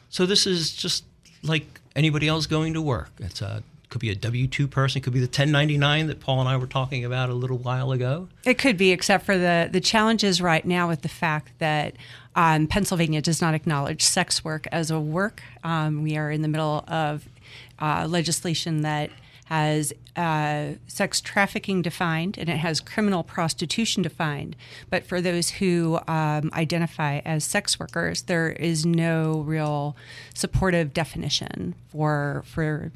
[0.09, 1.05] So this is just
[1.41, 3.09] like anybody else going to work.
[3.19, 6.49] It's a could be a W two person, could be the 1099 that Paul and
[6.49, 8.27] I were talking about a little while ago.
[8.43, 11.95] It could be, except for the, the challenges right now with the fact that
[12.35, 15.43] um, Pennsylvania does not acknowledge sex work as a work.
[15.63, 17.29] Um, we are in the middle of
[17.79, 19.11] uh, legislation that
[19.45, 24.55] has uh, sex trafficking defined and it has criminal prostitution defined.
[24.89, 29.95] But for those who um, identify as sex workers, there is no real
[30.33, 32.91] supportive definition for for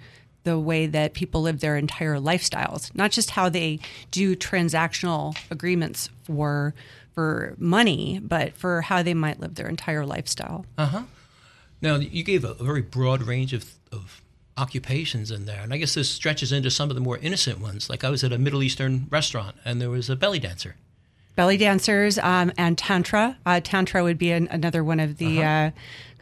[0.47, 3.79] the way that people live their entire lifestyles, not just how they
[4.11, 6.73] do transactional agreements for
[7.13, 10.65] for money, but for how they might live their entire lifestyle.
[10.77, 11.03] Uh huh.
[11.81, 14.21] Now you gave a, a very broad range of, of
[14.55, 17.89] occupations in there, and I guess this stretches into some of the more innocent ones.
[17.89, 20.75] Like I was at a Middle Eastern restaurant, and there was a belly dancer.
[21.35, 23.37] Belly dancers um, and tantra.
[23.45, 25.49] Uh, tantra would be an, another one of the uh-huh.
[25.49, 25.71] uh,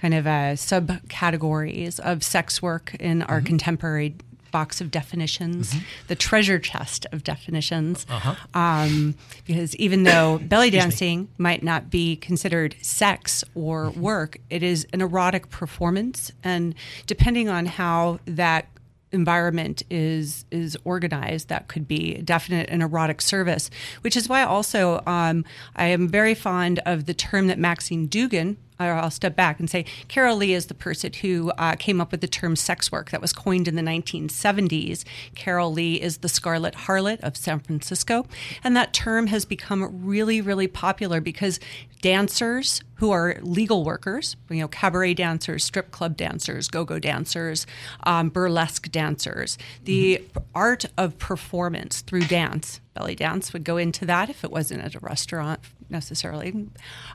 [0.05, 3.47] kind of uh, subcategories of sex work in our mm-hmm.
[3.47, 4.15] contemporary
[4.51, 5.83] box of definitions, mm-hmm.
[6.09, 8.05] the treasure chest of definitions.
[8.07, 8.35] Uh-huh.
[8.53, 9.15] Um,
[9.47, 13.99] because even though belly dancing might not be considered sex or mm-hmm.
[13.99, 16.31] work, it is an erotic performance.
[16.43, 16.75] And
[17.07, 18.67] depending on how that
[19.11, 23.69] environment is is organized that could be definite an erotic service
[24.01, 25.45] which is why also um,
[25.77, 29.69] i am very fond of the term that Maxine Doogan or I'll step back and
[29.69, 33.11] say Carol Leigh is the person who uh, came up with the term sex work
[33.11, 35.03] that was coined in the 1970s.
[35.35, 38.25] Carol Leigh is the Scarlot Harlot of San Francisco.
[38.63, 41.59] And that term has become really, really popular because
[42.01, 47.67] dancers who are legal workers, you know, cabaret dancers, strip club dancers, go go dancers,
[48.03, 50.39] um, burlesque dancers, the mm-hmm.
[50.53, 54.95] art of performance through dance belly dance would go into that if it wasn't at
[54.95, 56.67] a restaurant necessarily.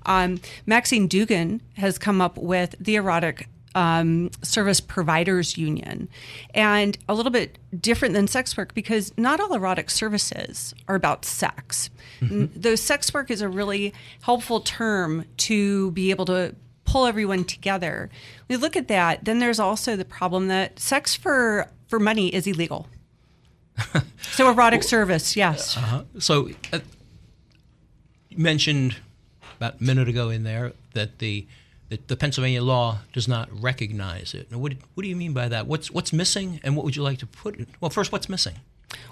[0.07, 6.09] Um, Maxine Doogan has come up with the erotic um, service providers union
[6.55, 11.25] and a little bit different than sex work because not all erotic services are about
[11.25, 12.47] sex mm-hmm.
[12.55, 16.55] though sex work is a really helpful term to be able to
[16.85, 18.11] pull everyone together
[18.49, 22.47] we look at that then there's also the problem that sex for for money is
[22.47, 22.89] illegal
[24.21, 26.03] so erotic well, service yes uh-huh.
[26.19, 26.81] so uh,
[28.29, 28.97] you mentioned
[29.57, 31.47] about a minute ago in there that the
[31.91, 34.51] that the Pennsylvania law does not recognize it.
[34.51, 35.67] Now, what, what do you mean by that?
[35.67, 37.57] What's what's missing, and what would you like to put?
[37.57, 37.67] In?
[37.81, 38.55] Well, first, what's missing?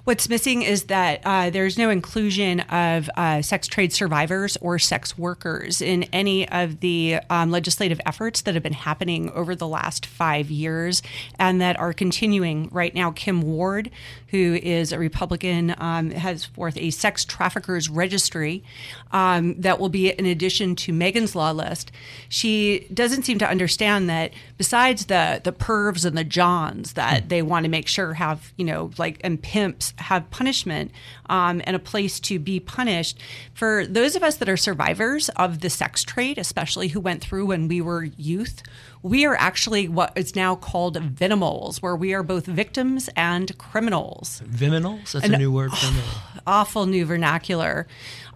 [0.05, 5.19] What's missing is that uh, there's no inclusion of uh, sex trade survivors or sex
[5.19, 10.07] workers in any of the um, legislative efforts that have been happening over the last
[10.07, 11.03] five years
[11.39, 13.11] and that are continuing right now.
[13.11, 13.91] Kim Ward,
[14.29, 18.65] who is a Republican, um, has forth a sex traffickers registry
[19.13, 21.93] um, that will be in addition to Megan's Law list.
[22.31, 27.43] She doesn't seem to understand that besides the the pervs and the johns that they
[27.43, 30.91] want to make sure have you know like and pimps have punishment
[31.27, 33.19] um, and a place to be punished.
[33.55, 37.47] For those of us that are survivors of the sex trade, especially who went through
[37.47, 38.63] when we were youth,
[39.03, 44.43] we are actually what is now called vinimals, where we are both victims and criminals.
[44.47, 45.13] Viminals?
[45.13, 46.01] That's An, a new word for me.
[46.47, 47.87] Awful new vernacular.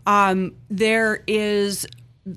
[0.07, 1.87] Um, there is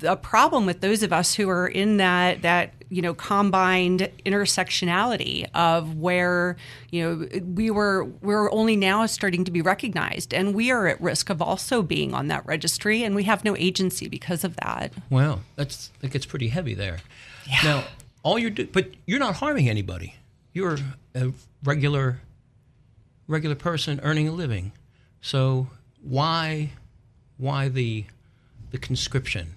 [0.04, 5.46] a problem with those of us who are in that that you know combined intersectionality
[5.54, 6.56] of where
[6.92, 10.34] you know we were we're only now starting to be recognized.
[10.34, 13.56] And we are at risk of also being on that registry and we have no
[13.58, 14.94] agency because of that.
[15.10, 17.00] Wow that's that gets pretty heavy there.
[17.48, 17.60] Yeah.
[17.64, 17.84] now
[18.24, 20.16] all you're doing but you're not harming anybody.
[20.54, 20.78] You're
[21.14, 21.32] a
[21.64, 22.22] regular
[23.28, 24.72] regular person earning a living.
[25.22, 25.68] So
[26.02, 26.72] why
[27.38, 28.06] why the
[28.72, 29.56] the conscription?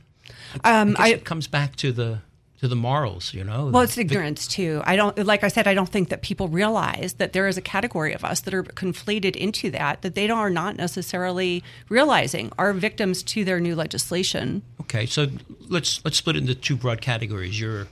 [0.65, 2.21] Um, I, it comes back to the
[2.61, 3.69] to the morals, you know.
[3.69, 4.83] Well, it's ignorance too.
[4.85, 7.61] I don't like I said I don't think that people realize that there is a
[7.61, 12.73] category of us that are conflated into that that they are not necessarily realizing are
[12.73, 14.63] victims to their new legislation.
[14.83, 15.29] Okay, so
[15.69, 17.61] let's let's split it into two broad categories.
[17.61, 17.87] You're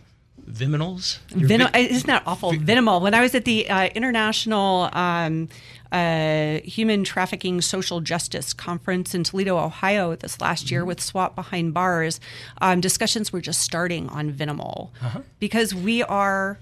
[0.51, 1.19] Viminals?
[1.31, 2.53] Venom, isn't that awful?
[2.53, 3.01] Vinimal.
[3.01, 5.49] When I was at the uh, International um,
[5.93, 10.89] uh, Human Trafficking Social Justice Conference in Toledo, Ohio, this last year mm-hmm.
[10.89, 12.21] with SWOP Behind Bars,
[12.61, 15.21] um, discussions were just starting on Vinimal uh-huh.
[15.39, 16.59] because we are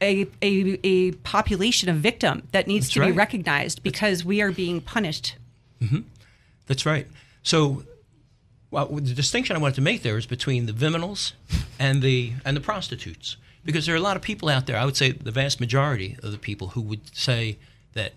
[0.00, 3.12] a, a, a, population of victim that needs That's to right.
[3.12, 4.26] be recognized because That's...
[4.26, 5.36] we are being punished.
[5.80, 6.00] Mm-hmm.
[6.66, 7.06] That's right.
[7.42, 7.84] So
[8.72, 11.32] well, the distinction I wanted to make there is between the viminals
[11.78, 14.76] and the and the prostitutes, because there are a lot of people out there.
[14.76, 17.58] I would say the vast majority of the people who would say
[17.92, 18.14] that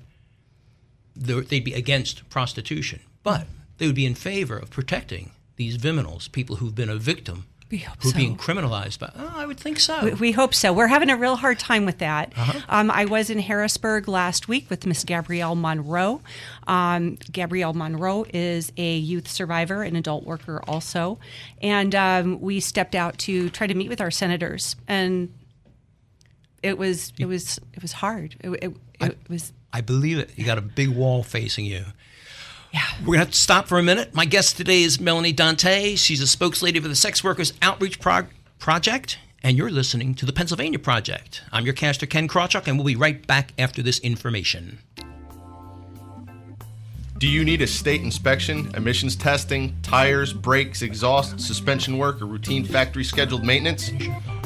[1.15, 3.47] they'd be against prostitution, but
[3.77, 7.79] they would be in favor of protecting these viminals, people who've been a victim we
[7.79, 8.17] hope who are so.
[8.17, 10.03] being criminalized by oh, I would think so.
[10.03, 10.71] We, we, hope so.
[10.71, 12.31] We're having a real hard time with that.
[12.37, 12.59] Uh-huh.
[12.69, 16.21] Um, I was in Harrisburg last week with Miss Gabrielle Monroe.
[16.67, 21.17] Um, Gabrielle Monroe is a youth survivor, an adult worker also,
[21.61, 25.33] and um, we stepped out to try to meet with our senators, and
[26.61, 28.35] it was it was it was hard.
[28.41, 29.53] It, it, it I, was.
[29.73, 30.31] I believe it.
[30.35, 31.83] You got a big wall facing you.
[32.73, 32.81] Yeah.
[33.01, 34.13] We're going to have to stop for a minute.
[34.13, 35.95] My guest today is Melanie Dante.
[35.95, 38.27] She's a spokeslady for the Sex Workers Outreach Pro-
[38.59, 41.41] Project, and you're listening to the Pennsylvania Project.
[41.51, 44.79] I'm your caster, Ken Krawchuk, and we'll be right back after this information.
[47.17, 52.65] Do you need a state inspection, emissions testing, tires, brakes, exhaust, suspension work, or routine
[52.65, 53.89] factory scheduled maintenance?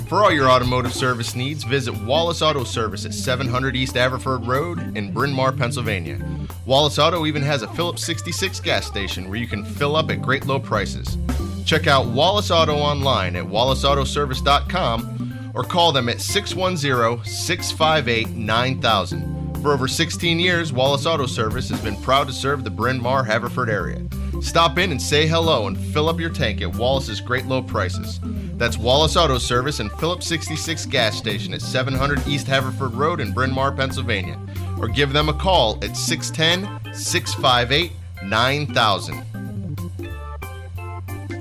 [0.10, 4.98] For all your automotive service needs, visit Wallace Auto Service at 700 East Haverford Road
[4.98, 6.19] in Bryn Mawr, Pennsylvania.
[6.65, 10.19] Wallace Auto even has a Phillips 66 gas station where you can fill up at
[10.19, 11.15] great low prices.
[11.63, 19.39] Check out Wallace Auto online at wallaceautoservice.com or call them at 610 658 9000.
[19.62, 23.25] For over 16 years, Wallace Auto Service has been proud to serve the Bryn Mawr
[23.25, 24.01] Haverford area.
[24.41, 28.21] Stop in and say hello and fill up your tank at Wallace's great low prices.
[28.55, 33.33] That's Wallace Auto Service and Phillips 66 gas station at 700 East Haverford Road in
[33.33, 34.39] Bryn Mawr, Pennsylvania.
[34.79, 37.91] Or give them a call at 610 658
[38.23, 39.25] 9000.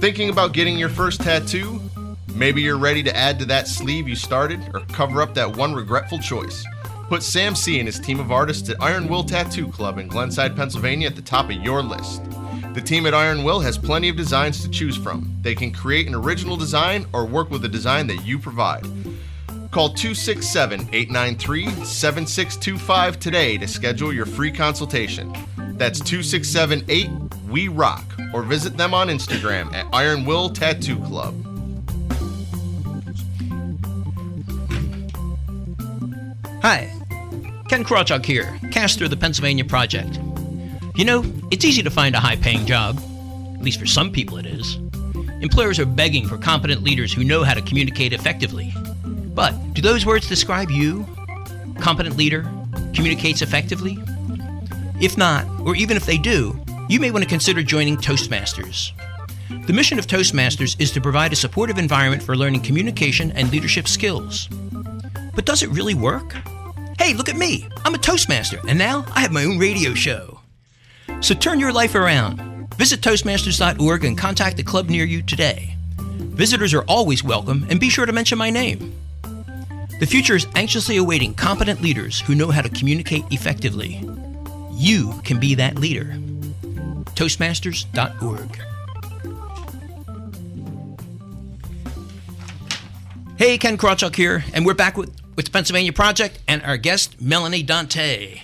[0.00, 1.80] Thinking about getting your first tattoo?
[2.38, 5.74] Maybe you're ready to add to that sleeve you started or cover up that one
[5.74, 6.64] regretful choice.
[7.08, 10.54] Put Sam C and his team of artists at Iron Will Tattoo Club in Glenside,
[10.54, 12.22] Pennsylvania at the top of your list.
[12.74, 15.36] The team at Iron Will has plenty of designs to choose from.
[15.42, 18.84] They can create an original design or work with a design that you provide.
[19.72, 25.32] Call 267 893 7625 today to schedule your free consultation.
[25.76, 27.10] That's 267 8
[27.48, 31.47] We Rock, or visit them on Instagram at Iron Will Tattoo Club.
[36.60, 36.92] Hi,
[37.68, 40.18] Ken Krawchuk here, caster of the Pennsylvania Project.
[40.96, 42.98] You know, it's easy to find a high paying job.
[43.54, 44.74] At least for some people it is.
[45.40, 48.74] Employers are begging for competent leaders who know how to communicate effectively.
[49.04, 51.06] But do those words describe you?
[51.78, 52.42] Competent leader
[52.92, 53.96] communicates effectively?
[55.00, 58.90] If not, or even if they do, you may want to consider joining Toastmasters.
[59.68, 63.86] The mission of Toastmasters is to provide a supportive environment for learning communication and leadership
[63.86, 64.48] skills.
[65.38, 66.34] But does it really work?
[66.98, 67.68] Hey, look at me!
[67.84, 70.40] I'm a Toastmaster, and now I have my own radio show.
[71.20, 72.74] So turn your life around.
[72.74, 75.76] Visit Toastmasters.org and contact the club near you today.
[75.96, 78.92] Visitors are always welcome, and be sure to mention my name.
[80.00, 84.04] The future is anxiously awaiting competent leaders who know how to communicate effectively.
[84.72, 86.16] You can be that leader.
[87.14, 88.58] Toastmasters.org.
[93.36, 97.20] Hey, Ken Krawchuk here, and we're back with, with the Pennsylvania Project and our guest,
[97.20, 98.40] Melanie Dante.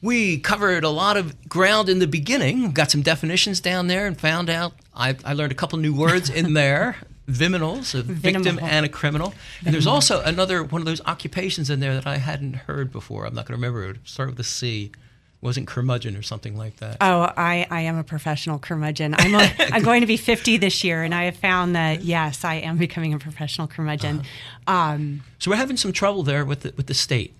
[0.00, 4.18] We covered a lot of ground in the beginning, got some definitions down there, and
[4.18, 6.96] found out I, I learned a couple new words in there.
[7.28, 8.62] Viminals, a victim Vinimal.
[8.62, 9.34] and a criminal.
[9.62, 13.26] And there's also another one of those occupations in there that I hadn't heard before.
[13.26, 13.98] I'm not going to remember it.
[14.04, 14.92] Start with a C.
[15.40, 16.96] Wasn't curmudgeon or something like that.
[17.00, 19.14] Oh, I, I am a professional curmudgeon.
[19.16, 22.44] I'm, a, I'm going to be 50 this year, and I have found that, yes,
[22.44, 24.22] I am becoming a professional curmudgeon.
[24.66, 27.34] Um, So we're having some trouble there with the, with the state.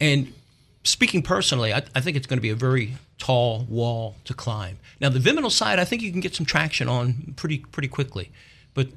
[0.00, 0.32] And
[0.84, 4.78] speaking personally, I, I think it's going to be a very tall wall to climb.
[5.00, 8.30] Now, the viminal side, I think you can get some traction on pretty pretty quickly.
[8.74, 8.88] But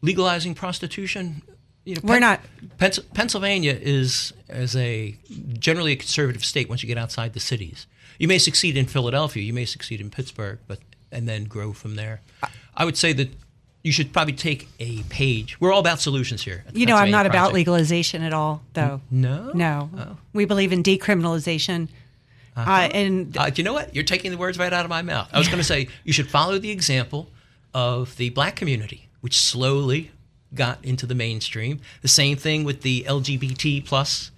[0.00, 1.42] legalizing prostitution,
[1.84, 2.40] you know, We're not-
[2.78, 5.16] Pens- Pennsylvania is as a
[5.58, 6.68] generally a conservative state.
[6.68, 7.86] Once you get outside the cities,
[8.18, 10.78] you may succeed in Philadelphia, you may succeed in Pittsburgh, but
[11.10, 12.20] and then grow from there.
[12.76, 13.28] I would say that.
[13.84, 15.60] You should probably take a page.
[15.60, 16.64] We're all about solutions here.
[16.72, 19.00] you know, I'm not about legalization at all, though.
[19.10, 19.50] No?
[19.54, 19.90] No.
[19.98, 20.16] Oh.
[20.32, 21.88] We believe in decriminalization.
[22.56, 23.92] uh and Uh, you know what?
[23.92, 25.28] You're taking the words right out of my mouth.
[25.32, 27.28] I was going to say you should follow the example
[27.74, 30.12] of the black community, which slowly
[30.54, 31.80] got into the mainstream.
[32.02, 34.30] The same thing with the LGBT plus;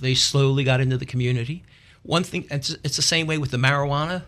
[0.00, 1.62] they slowly got into the community.
[2.02, 4.22] One thing, it's, it's the same way with the marijuana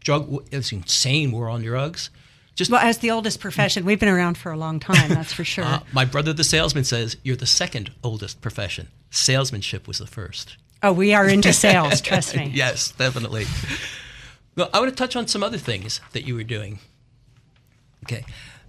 [0.00, 0.44] drug.
[0.52, 2.10] It's insane war on drugs.
[2.54, 5.44] Just well, as the oldest profession, we've been around for a long time, that's for
[5.44, 5.64] sure.
[5.66, 8.88] uh, my brother, the salesman, says you're the second oldest profession.
[9.10, 10.58] Salesmanship was the first.
[10.82, 12.50] oh, we are into sales, trust me.
[12.54, 13.46] Yes, definitely.
[14.54, 16.78] well, I want to touch on some other things that you were doing.
[18.04, 18.24] Okay.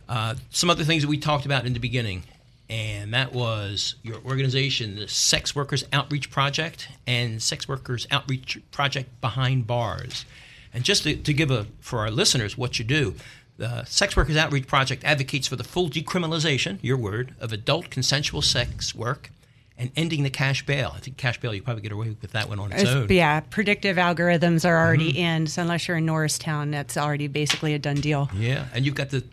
[0.10, 2.24] Uh, some other things that we talked about in the beginning,
[2.70, 9.10] and that was your organization, the Sex Workers Outreach Project and Sex Workers Outreach Project
[9.22, 10.26] Behind Bars.
[10.74, 13.16] And just to, to give a for our listeners what you do,
[13.58, 18.42] the Sex Workers Outreach Project advocates for the full decriminalization, your word, of adult consensual
[18.42, 19.30] sex work
[19.78, 20.94] and ending the cash bail.
[20.96, 23.08] I think cash bail, you probably get away with that one on its It's- own.
[23.10, 25.18] yeah, predictive algorithms are already Mm-hmm.
[25.44, 25.48] in.
[25.48, 28.30] So unless you're in Norristown, that's already basically a done deal.
[28.36, 29.24] Yeah, and you've got the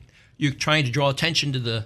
[0.40, 1.84] you're trying to draw attention to the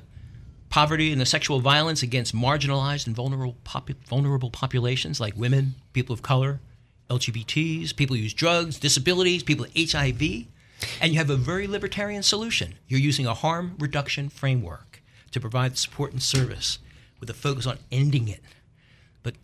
[0.70, 6.12] poverty and the sexual violence against marginalized and vulnerable popu- vulnerable populations like women, people
[6.12, 6.60] of color,
[7.10, 10.46] LGBTs, people who use drugs, disabilities, people with HIV,
[11.00, 12.74] and you have a very libertarian solution.
[12.86, 15.02] You're using a harm reduction framework
[15.32, 16.78] to provide support and service
[17.18, 18.40] with a focus on ending it.
[19.24, 19.34] But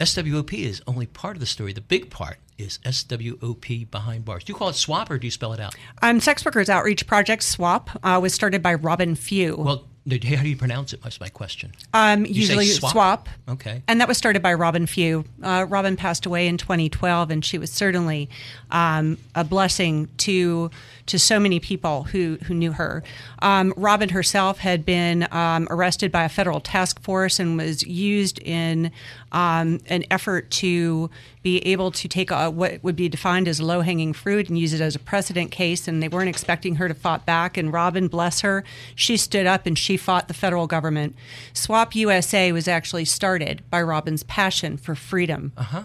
[0.00, 1.72] SWOP is only part of the story.
[1.72, 4.44] The big part is SWOP behind bars.
[4.44, 5.74] Do you call it SWAP or do you spell it out?
[6.02, 9.56] Um, Sex Workers Outreach Project SWOP uh, was started by Robin Few.
[9.56, 11.02] Well, How do you pronounce it?
[11.02, 11.72] That's my question.
[11.94, 12.92] Um, usually swap?
[12.92, 13.28] swap.
[13.48, 13.82] Okay.
[13.86, 15.24] And that was started by Robin Few.
[15.42, 18.28] Uh, Robin passed away in 2012, and she was certainly
[18.70, 20.70] um, a blessing to
[21.06, 23.02] to so many people who who knew her.
[23.40, 28.38] Um, Robin herself had been um, arrested by a federal task force and was used
[28.40, 28.92] in
[29.32, 31.10] um, an effort to
[31.42, 34.74] be able to take a, what would be defined as low hanging fruit and use
[34.74, 35.88] it as a precedent case.
[35.88, 37.56] And they weren't expecting her to fight back.
[37.56, 38.64] And Robin, bless her,
[38.94, 41.16] she stood up and she fought the federal government.
[41.54, 45.52] SWOP USA was actually started by Robin's passion for freedom.
[45.56, 45.82] Uh huh.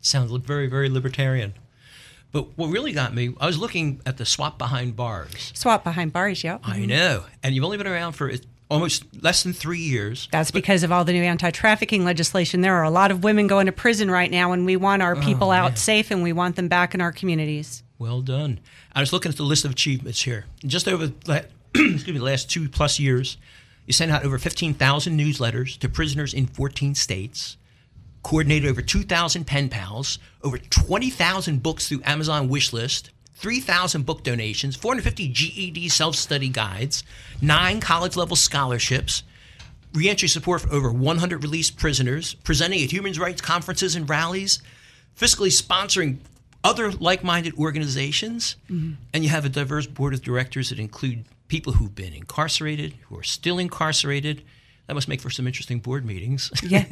[0.00, 1.54] Sounds very, very libertarian.
[2.32, 5.52] But what really got me, I was looking at the SWOP behind bars.
[5.54, 6.58] SWOP behind bars, yeah.
[6.62, 7.24] I know.
[7.42, 8.30] And you've only been around for
[8.68, 10.28] almost less than three years.
[10.30, 12.60] That's because of all the new anti trafficking legislation.
[12.60, 15.16] There are a lot of women going to prison right now, and we want our
[15.16, 17.82] oh, people out safe and we want them back in our communities.
[17.98, 18.60] Well done.
[18.92, 20.46] I was looking at the list of achievements here.
[20.64, 23.36] Just over the excuse me, the last two plus years,
[23.86, 27.56] you sent out over 15,000 newsletters to prisoners in 14 states,
[28.22, 35.28] coordinated over 2,000 pen pals, over 20,000 books through Amazon wishlist, 3,000 book donations, 450
[35.28, 37.04] GED self study guides,
[37.40, 39.22] nine college level scholarships,
[39.92, 44.62] reentry support for over 100 released prisoners, presenting at human rights conferences and rallies,
[45.18, 46.18] fiscally sponsoring
[46.64, 48.94] other like minded organizations, mm-hmm.
[49.12, 53.18] and you have a diverse board of directors that include people who've been incarcerated, who
[53.18, 54.42] are still incarcerated.
[54.86, 56.50] That must make for some interesting board meetings.
[56.66, 56.84] Yeah.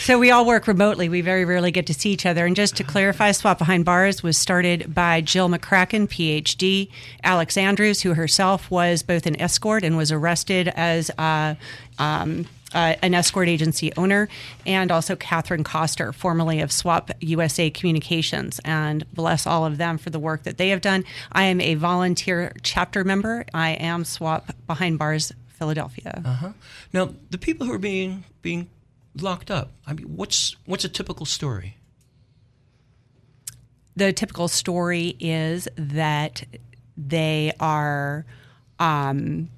[0.00, 1.08] so we all work remotely.
[1.08, 2.44] We very rarely get to see each other.
[2.44, 6.90] And just to clarify, SWOP Behind Bars was started by Jill McCracken, PhD,
[7.22, 11.54] Alex Andrews, who herself was both an escort and was arrested as uh,
[11.98, 14.28] um, uh, an escort agency owner,
[14.66, 18.60] and also Katherine Koster, formerly of SWOP USA Communications.
[18.64, 21.04] And bless all of them for the work that they have done.
[21.32, 23.46] I am a volunteer chapter member.
[23.54, 25.32] I am SWOP Behind Bars
[25.64, 26.22] Philadelphia.
[26.92, 28.68] now, the people who are being being
[29.20, 29.72] locked up.
[29.86, 31.76] I mean, what's what's a typical story?
[33.96, 36.44] the typical story is that
[36.96, 38.24] they are
[38.78, 39.50] um,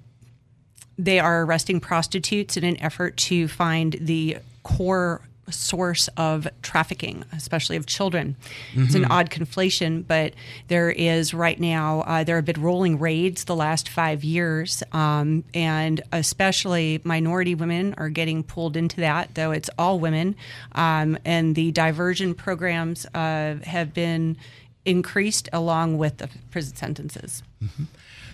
[0.99, 7.77] they are arresting prostitutes in an effort to find the core source of trafficking, especially
[7.77, 8.37] of children.
[8.75, 10.35] It's an odd conflation, but
[10.69, 15.45] there is right now, uh, there have been rolling raids the last five years, um,
[15.55, 20.37] and especially minority women are getting pulled into that, though it's all women.
[20.73, 24.37] Um, and the diversion programs uh, have been
[24.85, 27.43] increased along with the prison sentences.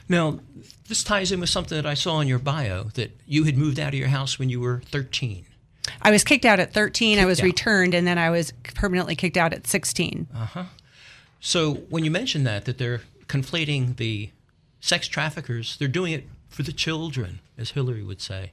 [0.08, 0.40] Now,
[0.88, 3.78] this ties in with something that I saw in your bio that you had moved
[3.80, 5.46] out of your house when you were 13.
[6.01, 7.18] I was kicked out at 13.
[7.18, 7.45] I was out.
[7.45, 10.26] returned, and then I was permanently kicked out at 16.
[10.35, 10.64] Uh huh.
[11.41, 14.30] So when you mention that, that they're conflating the
[14.80, 18.53] sex traffickers, they're doing it for the children, as Hillary would say.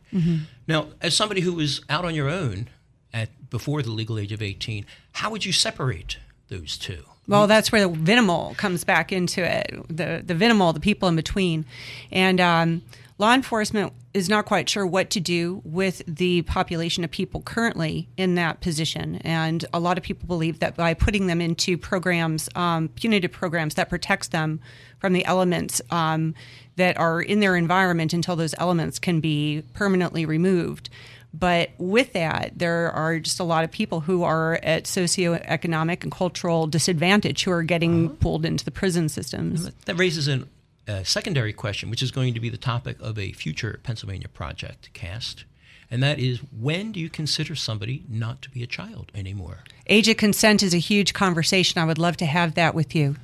[0.67, 2.69] Now, as somebody who was out on your own
[3.13, 6.17] at before the legal age of 18, how would you separate
[6.49, 7.03] those two?
[7.27, 9.71] Well, that's where the Vinimal comes back into it.
[9.87, 11.65] The the Vinimal, the people in between,
[12.11, 12.81] and um,
[13.19, 18.09] law enforcement is not quite sure what to do with the population of people currently
[18.17, 19.17] in that position.
[19.17, 23.75] And a lot of people believe that by putting them into programs, um, punitive programs
[23.75, 24.59] that protects them
[24.97, 26.33] from the elements um,
[26.77, 30.89] that are in their environment until those elements can be permanently removed.
[31.33, 36.11] But with that, there are just a lot of people who are at socioeconomic and
[36.11, 38.15] cultural disadvantage who are getting uh-huh.
[38.19, 39.69] pulled into the prison systems.
[39.85, 40.49] That raises an,
[40.87, 44.91] a secondary question, which is going to be the topic of a future Pennsylvania project
[44.93, 45.45] cast.
[45.91, 49.59] And that is when do you consider somebody not to be a child anymore?
[49.87, 51.81] Age of consent is a huge conversation.
[51.81, 53.15] I would love to have that with you.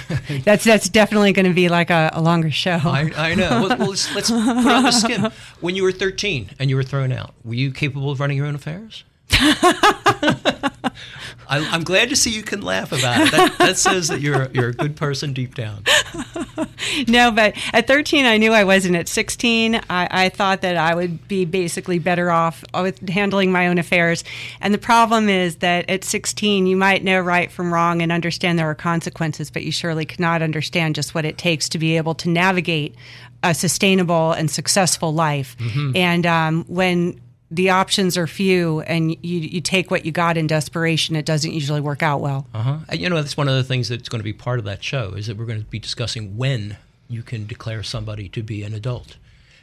[0.44, 2.78] that's that's definitely going to be like a, a longer show.
[2.84, 3.62] I, I know.
[3.62, 5.30] Well, well, let's, let's put on the skim.
[5.60, 8.46] When you were 13 and you were thrown out, were you capable of running your
[8.46, 9.04] own affairs?
[11.48, 13.30] I, I'm glad to see you can laugh about it.
[13.32, 15.84] That, that says that you're you're a good person deep down.
[17.08, 18.96] no, but at 13, I knew I wasn't.
[18.96, 23.68] At 16, I, I thought that I would be basically better off with handling my
[23.68, 24.24] own affairs.
[24.60, 28.58] And the problem is that at 16, you might know right from wrong and understand
[28.58, 32.14] there are consequences, but you surely cannot understand just what it takes to be able
[32.16, 32.94] to navigate
[33.42, 35.56] a sustainable and successful life.
[35.96, 37.20] And um, when
[37.52, 41.52] the options are few and you, you take what you got in desperation, it doesn't
[41.52, 42.46] usually work out well.
[42.54, 42.78] Uh-huh.
[42.92, 45.10] You know, that's one of the things that's going to be part of that show
[45.10, 46.78] is that we're going to be discussing when
[47.08, 49.18] you can declare somebody to be an adult.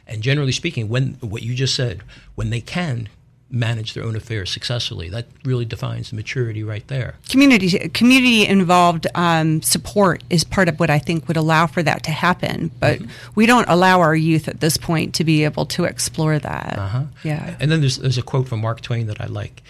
[0.06, 2.02] And generally speaking, when what you just said,
[2.36, 3.08] when they can
[3.50, 5.08] manage their own affairs successfully.
[5.08, 7.16] That really defines the maturity right there.
[7.28, 12.04] Community community involved um, support is part of what I think would allow for that
[12.04, 12.70] to happen.
[12.78, 13.10] But mm-hmm.
[13.34, 16.78] we don't allow our youth at this point to be able to explore that.
[16.78, 17.04] Uh-huh.
[17.24, 17.56] Yeah.
[17.60, 19.62] And then there's there's a quote from Mark Twain that I like.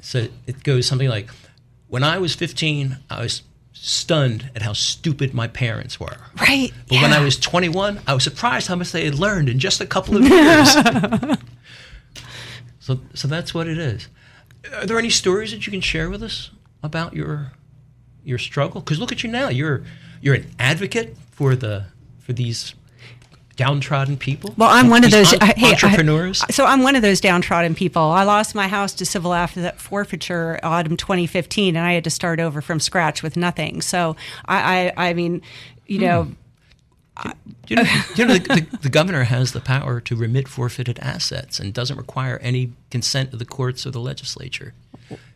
[0.00, 1.28] So it goes something like,
[1.88, 3.42] "When I was 15, I was."
[3.80, 6.16] Stunned at how stupid my parents were.
[6.40, 6.72] Right.
[6.88, 7.02] But yeah.
[7.02, 9.86] when I was 21, I was surprised how much they had learned in just a
[9.86, 10.74] couple of years.
[12.88, 14.08] So, so that's what it is.
[14.72, 16.50] Are there any stories that you can share with us
[16.82, 17.52] about your
[18.24, 18.80] your struggle?
[18.80, 19.50] Because look at you now.
[19.50, 19.84] You're
[20.22, 21.84] you're an advocate for the
[22.18, 22.74] for these
[23.56, 24.54] downtrodden people.
[24.56, 26.42] Well, I'm one of those un- hey, entrepreneurs.
[26.48, 28.00] I, so I'm one of those downtrodden people.
[28.00, 32.40] I lost my house to civil after forfeiture autumn 2015, and I had to start
[32.40, 33.82] over from scratch with nothing.
[33.82, 34.16] So
[34.46, 35.42] I, I, I mean,
[35.86, 36.32] you know.
[37.68, 37.82] You know,
[38.14, 41.96] you know the, the, the, governor has the power to remit forfeited assets and doesn't
[41.96, 44.74] require any consent of the courts or the legislature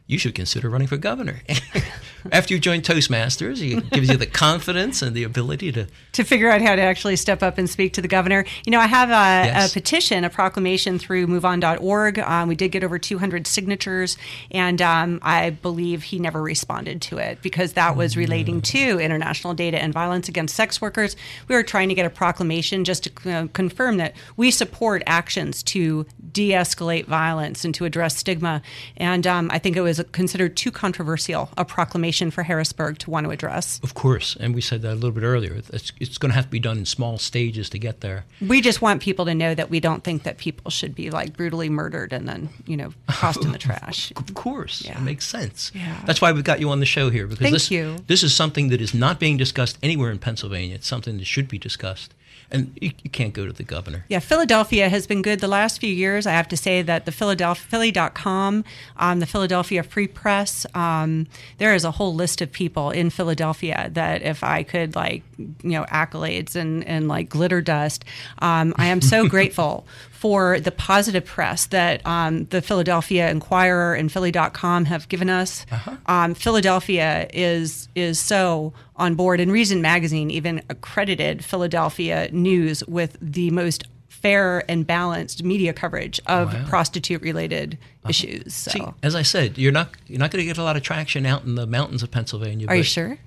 [0.06, 1.40] you should consider running for governor.
[2.30, 6.50] After you join Toastmasters, it gives you the confidence and the ability to to figure
[6.50, 8.44] out how to actually step up and speak to the governor.
[8.64, 9.70] You know, I have a, yes.
[9.70, 12.18] a petition, a proclamation through MoveOn.org.
[12.20, 14.16] Um, we did get over 200 signatures,
[14.50, 18.64] and um, I believe he never responded to it because that was relating mm.
[18.64, 21.16] to international data and violence against sex workers.
[21.48, 25.62] We were trying to get a proclamation just to uh, confirm that we support actions
[25.64, 28.62] to de-escalate violence and to address stigma.
[28.96, 33.24] And um, I think it was considered too controversial a proclamation for Harrisburg to want
[33.24, 33.80] to address.
[33.82, 35.60] Of course, and we said that a little bit earlier.
[35.72, 38.24] It's, it's going to have to be done in small stages to get there.
[38.40, 41.36] We just want people to know that we don't think that people should be like
[41.36, 44.12] brutally murdered and then you know tossed in the trash.
[44.16, 44.98] Of course, yeah.
[44.98, 45.72] it makes sense.
[45.74, 46.00] Yeah.
[46.06, 47.96] That's why we've got you on the show here because Thank this you.
[48.06, 50.76] this is something that is not being discussed anywhere in Pennsylvania.
[50.76, 52.14] It's something that should be discussed
[52.52, 54.04] and you, you, can't go to the governor.
[54.08, 56.26] Yeah, Philadelphia has been good the last few years.
[56.26, 58.64] I have to say that the Philadelphia Philly.com,
[58.98, 61.26] um, the Philadelphia Free Press, um,
[61.58, 65.22] there is a whole list of people in Philadelphia that if I could like
[65.62, 68.04] you know accolades and and like glitter dust,
[68.38, 74.10] um, I am so grateful for the positive press that um, the Philadelphia Inquirer and
[74.10, 75.66] Philly.com have given us.
[75.72, 75.96] Uh-huh.
[76.06, 83.16] Um, Philadelphia is is so on board, and Reason Magazine even accredited Philadelphia news with
[83.20, 83.84] the most
[84.22, 86.64] fair and balanced media coverage of wow.
[86.68, 88.10] prostitute related uh-huh.
[88.10, 88.54] issues.
[88.54, 88.70] So.
[88.70, 91.26] See, as I said, you're not you're not going to get a lot of traction
[91.26, 92.68] out in the mountains of Pennsylvania.
[92.68, 93.18] Are you sure?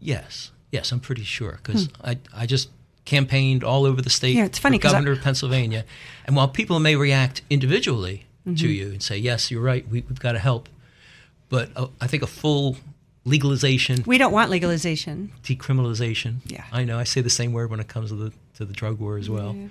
[0.00, 1.92] Yes, yes, I'm pretty sure because hmm.
[2.04, 2.70] I I just
[3.04, 5.84] campaigned all over the state yeah, it's funny, for governor I, of Pennsylvania.
[6.26, 8.56] And while people may react individually mm-hmm.
[8.56, 10.68] to you and say, yes, you're right, we, have got to help,
[11.48, 12.76] but uh, I think a full
[13.24, 14.02] legalization.
[14.06, 15.32] We don't want legalization.
[15.42, 16.40] Decriminalization.
[16.46, 16.64] Yeah.
[16.70, 16.98] I know.
[16.98, 19.30] I say the same word when it comes to the to the drug war as
[19.30, 19.54] well.
[19.54, 19.68] Yeah.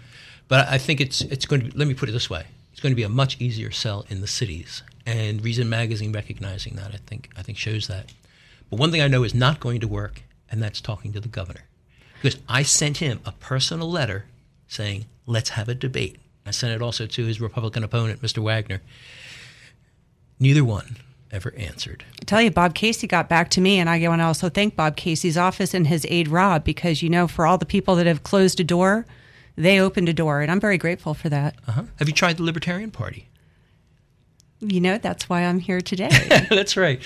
[0.48, 1.72] But I think it's it's going to.
[1.72, 4.06] Be, let me put it this way: it's going to be a much easier sell
[4.10, 4.82] in the cities.
[5.06, 8.12] And Reason Magazine recognizing that, I think I think shows that.
[8.70, 11.28] But one thing I know is not going to work, and that's talking to the
[11.28, 11.66] governor
[12.22, 14.26] because I sent him a personal letter
[14.68, 16.18] saying, let's have a debate.
[16.46, 18.40] I sent it also to his Republican opponent, Mr.
[18.40, 18.82] Wagner.
[20.40, 20.98] Neither one
[21.32, 22.06] ever answered.
[22.22, 24.76] I tell you, Bob Casey got back to me, and I want to also thank
[24.76, 28.06] Bob Casey's office and his aide, Rob, because, you know, for all the people that
[28.06, 29.06] have closed a door,
[29.56, 31.56] they opened a door, and I'm very grateful for that.
[31.68, 31.84] Uh-huh.
[31.98, 33.28] Have you tried the Libertarian Party?
[34.60, 36.10] You know, that's why I'm here today.
[36.50, 37.02] that's right.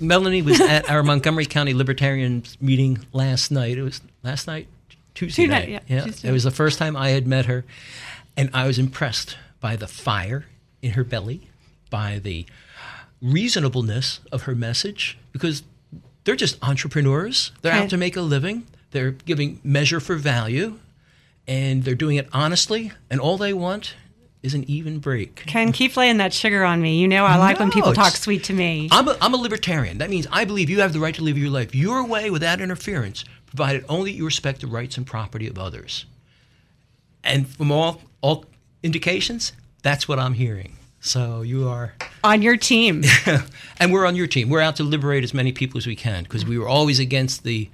[0.00, 3.78] Melanie was at our Montgomery County Libertarian meeting last night.
[3.78, 4.68] It was last night,
[5.14, 5.68] Tuesday, night.
[5.68, 5.82] night.
[5.86, 6.30] Yeah, yeah.
[6.30, 7.64] it was the first time I had met her,
[8.36, 10.46] and I was impressed by the fire
[10.80, 11.48] in her belly,
[11.90, 12.46] by the
[13.20, 15.62] reasonableness of her message, because
[16.24, 17.52] they're just entrepreneurs.
[17.62, 18.66] They're out to make a living.
[18.90, 20.78] They're giving measure for value,
[21.46, 22.92] and they're doing it honestly.
[23.10, 23.94] And all they want
[24.42, 25.36] is an even break.
[25.46, 26.98] Ken, keep laying that sugar on me.
[26.98, 28.88] You know I like no, when people talk sweet to me.
[28.90, 29.98] I'm a, I'm a libertarian.
[29.98, 32.60] That means I believe you have the right to live your life your way without
[32.60, 36.06] interference, provided only you respect the rights and property of others.
[37.22, 38.44] And from all all
[38.82, 40.76] indications, that's what I'm hearing.
[41.00, 43.04] So you are on your team,
[43.78, 44.48] and we're on your team.
[44.48, 47.44] We're out to liberate as many people as we can because we were always against
[47.44, 47.70] the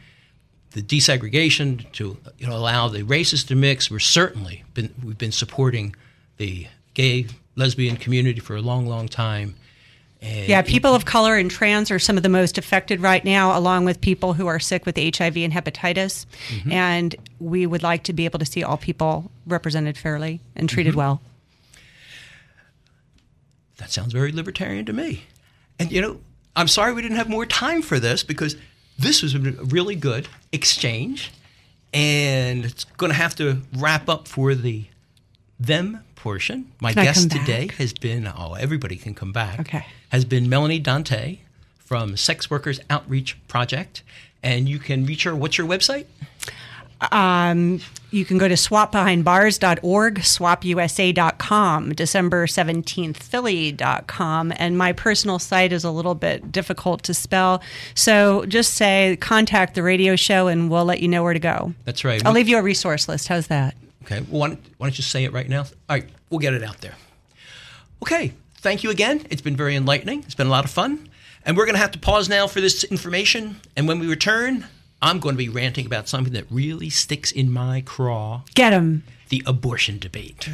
[0.73, 3.91] the desegregation to you know allow the races to mix.
[3.91, 5.95] We're certainly been we've been supporting
[6.39, 7.26] the gay
[7.57, 9.55] lesbian community for a long, long time.
[10.20, 13.57] And yeah, people of color and trans are some of the most affected right now,
[13.57, 16.26] along with people who are sick with HIV and hepatitis.
[16.49, 16.72] Mm-hmm.
[16.72, 20.91] And we would like to be able to see all people represented fairly and treated
[20.91, 20.99] mm-hmm.
[20.99, 21.22] well.
[23.76, 25.22] That sounds very libertarian to me.
[25.78, 26.18] And, you know,
[26.57, 28.57] I'm sorry we didn't have more time for this because
[28.99, 31.32] this was a really good exchange.
[31.95, 34.86] And it's going to have to wrap up for the
[35.59, 36.70] them portion.
[36.80, 39.61] My Can guest today has been, oh, everybody can come back.
[39.61, 39.86] Okay.
[40.11, 41.38] Has been Melanie Dante
[41.78, 44.02] from Sex Workers Outreach Project.
[44.42, 45.34] And you can reach her.
[45.34, 46.06] What's your website?
[47.12, 47.80] Um,
[48.11, 54.52] you can go to swopbehindbars.org, swopusa.com, December 17th, Philly.com.
[54.56, 57.62] And my personal site is a little bit difficult to spell.
[57.94, 61.74] So just say contact the radio show and we'll let you know where to go.
[61.84, 62.24] That's right.
[62.24, 63.28] I'll leave you a resource list.
[63.28, 63.74] How's that?
[64.11, 64.24] Okay.
[64.30, 65.61] Well, why, don't, why don't you say it right now?
[65.62, 66.09] All right.
[66.30, 66.94] We'll get it out there.
[68.02, 68.32] Okay.
[68.56, 69.26] Thank you again.
[69.30, 70.22] It's been very enlightening.
[70.24, 71.09] It's been a lot of fun.
[71.44, 73.61] And we're going to have to pause now for this information.
[73.76, 74.66] And when we return,
[75.02, 79.04] I'm going to be ranting about something that really sticks in my craw Get him.
[79.28, 80.48] the abortion debate.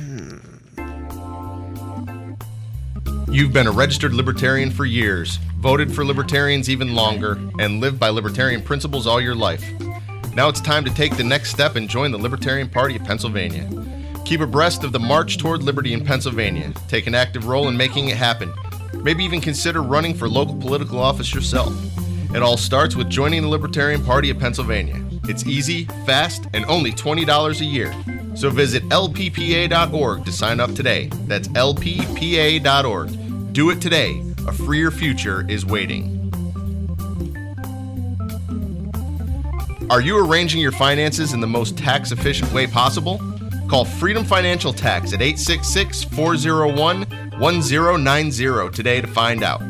[3.28, 8.10] You've been a registered libertarian for years, voted for libertarians even longer, and lived by
[8.10, 9.64] libertarian principles all your life.
[10.34, 13.68] Now it's time to take the next step and join the Libertarian Party of Pennsylvania.
[14.24, 16.72] Keep abreast of the march toward liberty in Pennsylvania.
[16.88, 18.52] Take an active role in making it happen.
[18.94, 21.72] Maybe even consider running for local political office yourself.
[22.34, 25.00] It all starts with joining the Libertarian Party of Pennsylvania.
[25.28, 27.94] It's easy, fast, and only $20 a year.
[28.34, 31.10] So visit lppa.org to sign up today.
[31.26, 33.52] That's lppa.org.
[33.52, 34.20] Do it today.
[34.48, 36.23] A freer future is waiting.
[39.90, 43.20] Are you arranging your finances in the most tax efficient way possible?
[43.68, 47.02] Call Freedom Financial Tax at 866 401
[47.38, 49.60] 1090 today to find out.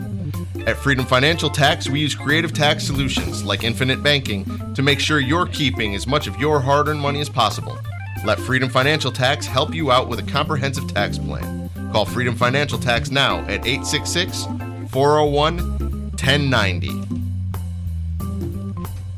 [0.66, 4.44] At Freedom Financial Tax, we use creative tax solutions like infinite banking
[4.74, 7.76] to make sure you're keeping as much of your hard earned money as possible.
[8.24, 11.70] Let Freedom Financial Tax help you out with a comprehensive tax plan.
[11.92, 14.44] Call Freedom Financial Tax now at 866
[14.90, 15.58] 401
[16.10, 17.03] 1090.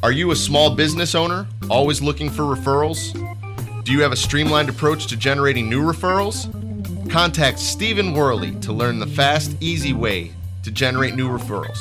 [0.06, 3.12] Are you a small business owner always looking for referrals?
[3.82, 6.46] Do you have a streamlined approach to generating new referrals?
[7.10, 10.30] Contact Steven Werley to learn the fast, easy way
[10.62, 11.76] to generate new referrals.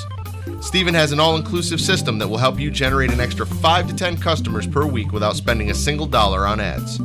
[0.64, 3.96] Steven has an all inclusive system that will help you generate an extra 5 to
[3.96, 7.00] 10 customers per week without spending a single dollar on ads.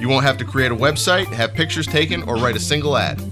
[0.00, 3.22] You won't have to create a website, have pictures taken, or write a single ad.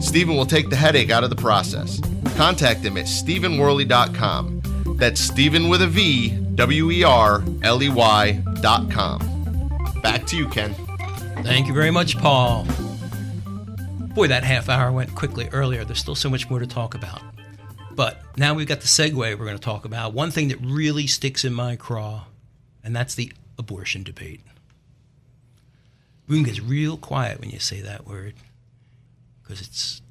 [0.00, 2.00] Steven will take the headache out of the process.
[2.34, 4.96] Contact him at StevenWerley.com.
[4.96, 9.20] That's Steven with a V, W E R L E Y dot com.
[10.02, 10.74] Back to you, Ken.
[11.44, 12.64] Thank you very much, Paul.
[14.12, 15.84] Boy, that half hour went quickly earlier.
[15.84, 17.22] There's still so much more to talk about.
[17.92, 20.14] But now we've got the segue we're going to talk about.
[20.14, 22.24] One thing that really sticks in my craw,
[22.82, 24.40] and that's the abortion debate.
[26.26, 28.34] Room gets real quiet when you say that word
[29.44, 30.02] because it's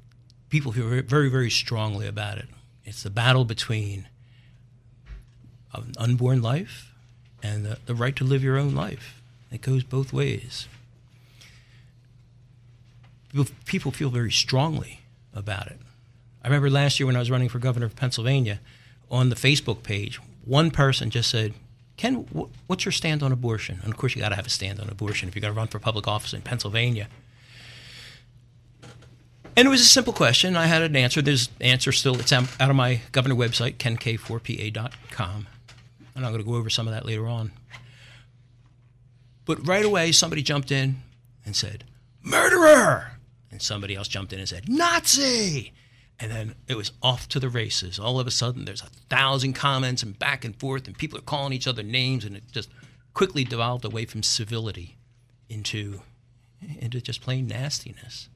[0.48, 2.48] people feel very, very, very strongly about it.
[2.86, 4.08] It's the battle between
[5.74, 6.92] an unborn life
[7.42, 9.20] and the, the right to live your own life.
[9.50, 10.66] It goes both ways.
[13.66, 15.00] People, feel very strongly
[15.34, 15.78] about it.
[16.42, 18.60] I remember last year when I was running for governor of Pennsylvania,
[19.10, 21.54] on the Facebook page, one person just said,
[21.96, 22.26] Ken,
[22.66, 23.80] what's your stand on abortion?
[23.82, 25.58] And of course, you got to have a stand on abortion if you're going to
[25.58, 27.08] run for public office in Pennsylvania.
[29.56, 30.56] And it was a simple question.
[30.56, 31.20] I had an answer.
[31.20, 32.18] There's answer still.
[32.20, 35.48] It's out of my governor website, kenk4pa.com.
[36.18, 37.52] And I'm not going to go over some of that later on.
[39.44, 40.96] But right away, somebody jumped in
[41.46, 41.84] and said,
[42.24, 43.12] murderer!
[43.52, 45.72] And somebody else jumped in and said, Nazi!
[46.18, 48.00] And then it was off to the races.
[48.00, 51.22] All of a sudden, there's a thousand comments and back and forth, and people are
[51.22, 52.68] calling each other names, and it just
[53.14, 54.96] quickly devolved away from civility
[55.48, 56.00] into,
[56.80, 58.28] into just plain nastiness.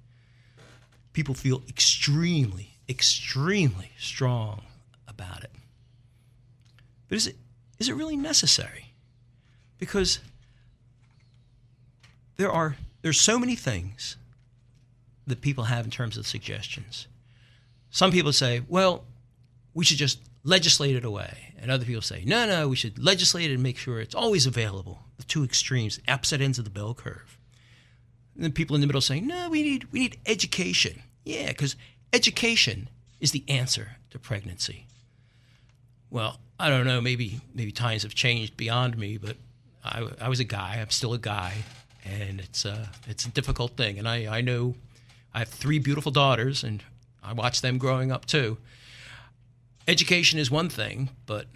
[1.12, 4.62] People feel extremely, extremely strong
[5.08, 5.50] about it.
[7.08, 7.36] But is it,
[7.82, 8.92] is it really necessary?
[9.78, 10.20] Because
[12.36, 14.16] there are there's so many things
[15.26, 17.08] that people have in terms of suggestions.
[17.90, 19.02] Some people say, well,
[19.74, 21.54] we should just legislate it away.
[21.60, 24.46] And other people say, no, no, we should legislate it and make sure it's always
[24.46, 25.00] available.
[25.16, 27.36] The two extremes, opposite ends of the bell curve.
[28.36, 31.02] And then people in the middle saying, no, we need, we need education.
[31.24, 31.74] Yeah, because
[32.12, 32.88] education
[33.20, 34.86] is the answer to pregnancy.
[36.08, 39.36] Well, I don't know, maybe, maybe times have changed beyond me, but
[39.84, 41.54] I, I was a guy, I'm still a guy,
[42.04, 43.98] and it's, uh, it's a difficult thing.
[43.98, 44.76] And I, I know
[45.34, 46.84] I have three beautiful daughters, and
[47.20, 48.58] I watch them growing up too.
[49.88, 51.46] Education is one thing, but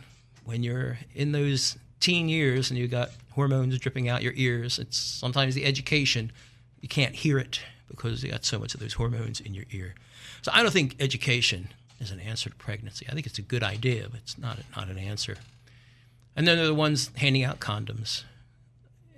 [0.45, 4.99] when you're in those teen years and you got hormones dripping out your ears, it's
[4.99, 6.33] sometimes the education
[6.81, 9.95] you can't hear it because you got so much of those hormones in your ear.
[10.43, 11.69] So I don't think education
[12.01, 13.07] is an answer to pregnancy.
[13.09, 15.37] I think it's a good idea, but it's not not an answer.
[16.35, 18.25] And then there are the ones handing out condoms.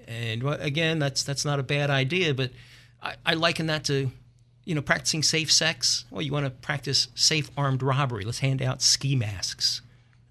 [0.07, 2.51] And again, that's that's not a bad idea, but
[3.03, 4.11] I, I liken that to,
[4.65, 6.05] you know, practicing safe sex.
[6.11, 8.25] Well, you want to practice safe armed robbery.
[8.25, 9.83] Let's hand out ski masks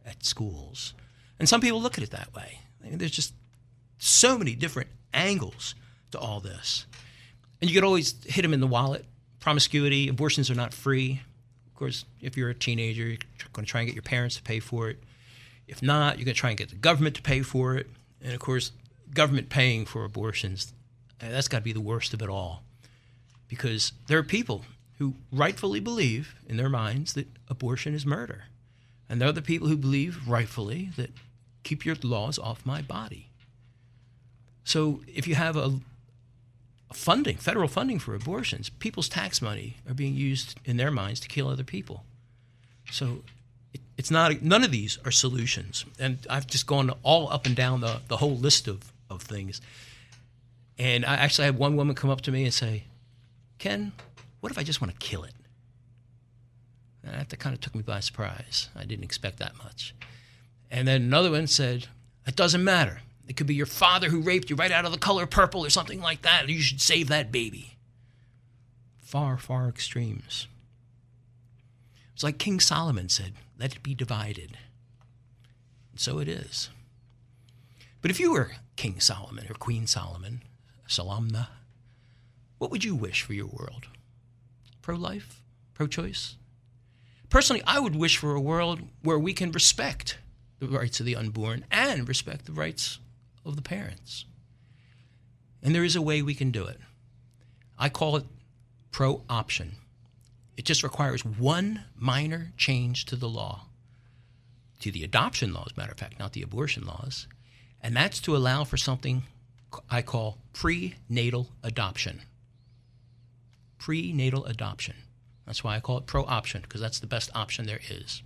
[0.05, 0.93] at schools.
[1.39, 2.59] And some people look at it that way.
[2.83, 3.33] I mean, there's just
[3.97, 5.75] so many different angles
[6.11, 6.85] to all this.
[7.61, 9.05] And you could always hit them in the wallet.
[9.39, 11.21] Promiscuity, abortions are not free.
[11.77, 13.19] Of course, if you're a teenager, you're
[13.53, 14.97] going to try and get your parents to pay for it.
[15.67, 17.85] If not, you're going to try and get the government to pay for it.
[18.19, 18.71] And of course,
[19.13, 20.73] government paying for abortions,
[21.19, 22.63] that's got to be the worst of it all.
[23.47, 24.65] Because there are people
[24.97, 28.45] who rightfully believe in their minds that abortion is murder.
[29.07, 31.11] And there are the people who believe rightfully that
[31.61, 33.29] keep your laws off my body.
[34.63, 35.79] So if you have a
[36.93, 41.27] funding, federal funding for abortions, people's tax money are being used in their minds to
[41.27, 42.03] kill other people.
[42.91, 43.23] So
[43.73, 45.85] it, it's not none of these are solutions.
[45.99, 49.61] And I've just gone all up and down the, the whole list of, of things.
[50.77, 52.83] And I actually had one woman come up to me and say,
[53.57, 53.91] Ken,
[54.39, 55.33] what if I just want to kill it?
[57.03, 58.69] That kind of took me by surprise.
[58.75, 59.95] I didn't expect that much.
[60.69, 61.87] And then another one said,
[62.25, 63.01] It doesn't matter.
[63.27, 65.69] It could be your father who raped you right out of the color purple or
[65.69, 66.47] something like that.
[66.47, 67.77] You should save that baby.
[68.99, 70.47] Far, far extremes.
[72.13, 74.57] It's like King Solomon said, let it be divided.
[75.91, 76.69] And so it is.
[78.01, 80.41] But if you were King Solomon or Queen Solomon,
[80.87, 81.47] Salamna,
[82.57, 83.87] what would you wish for your world?
[84.81, 85.41] Pro life?
[85.73, 86.35] Pro choice?
[87.29, 90.17] Personally, I would wish for a world where we can respect
[90.59, 92.99] the rights of the unborn and respect the rights
[93.47, 94.25] of the parents.
[95.63, 96.79] And there is a way we can do it.
[97.77, 98.25] I call it
[98.91, 99.75] pro option.
[100.55, 103.65] It just requires one minor change to the law,
[104.79, 107.27] to the adoption law, as a matter of fact, not the abortion laws.
[107.81, 109.23] And that's to allow for something
[109.89, 112.21] I call prenatal adoption.
[113.77, 114.95] Prenatal adoption.
[115.45, 118.23] That's why I call it pro option, because that's the best option there is.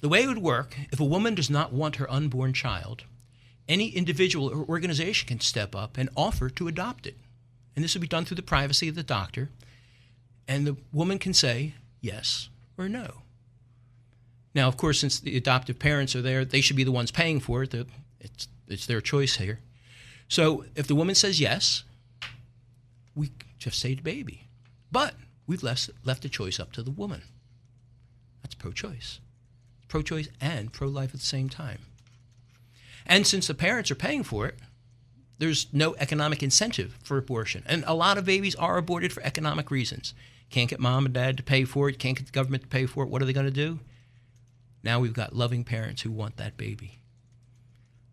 [0.00, 3.04] The way it would work if a woman does not want her unborn child,
[3.70, 7.16] any individual or organization can step up and offer to adopt it.
[7.74, 9.48] And this will be done through the privacy of the doctor.
[10.48, 13.22] And the woman can say yes or no.
[14.54, 17.38] Now, of course, since the adoptive parents are there, they should be the ones paying
[17.38, 17.72] for it.
[18.20, 19.60] It's, it's their choice here.
[20.28, 21.84] So if the woman says yes,
[23.14, 24.48] we just say the baby.
[24.90, 25.14] But
[25.46, 27.22] we've left, left the choice up to the woman.
[28.42, 29.20] That's pro choice.
[29.86, 31.78] Pro choice and pro life at the same time.
[33.10, 34.54] And since the parents are paying for it,
[35.38, 37.64] there's no economic incentive for abortion.
[37.66, 40.14] And a lot of babies are aborted for economic reasons.
[40.48, 42.86] Can't get mom and dad to pay for it, can't get the government to pay
[42.86, 43.10] for it.
[43.10, 43.80] What are they going to do?
[44.84, 47.00] Now we've got loving parents who want that baby.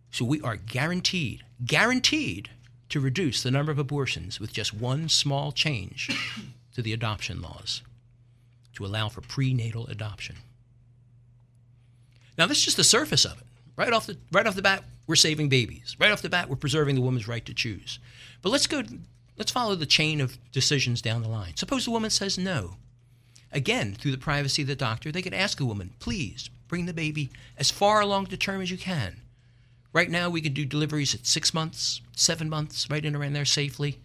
[0.09, 2.49] So we are guaranteed, guaranteed
[2.89, 6.09] to reduce the number of abortions with just one small change
[6.73, 7.83] to the adoption laws
[8.73, 10.37] to allow for prenatal adoption.
[12.35, 13.46] Now, this is just the surface of it.
[13.77, 15.95] Right off the right off the bat, we're saving babies.
[15.99, 17.99] Right off the bat, we're preserving the woman's right to choose.
[18.41, 18.83] But let's go.
[19.37, 21.55] Let's follow the chain of decisions down the line.
[21.55, 22.77] Suppose the woman says no.
[23.51, 26.93] Again, through the privacy of the doctor, they could ask a woman, please bring the
[26.93, 29.21] baby as far along the term as you can.
[29.93, 33.45] Right now, we can do deliveries at six months, seven months, right in around there
[33.45, 33.99] safely.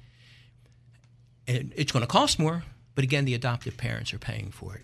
[1.48, 2.62] And it's going to cost more,
[2.94, 4.82] but again, the adoptive parents are paying for it.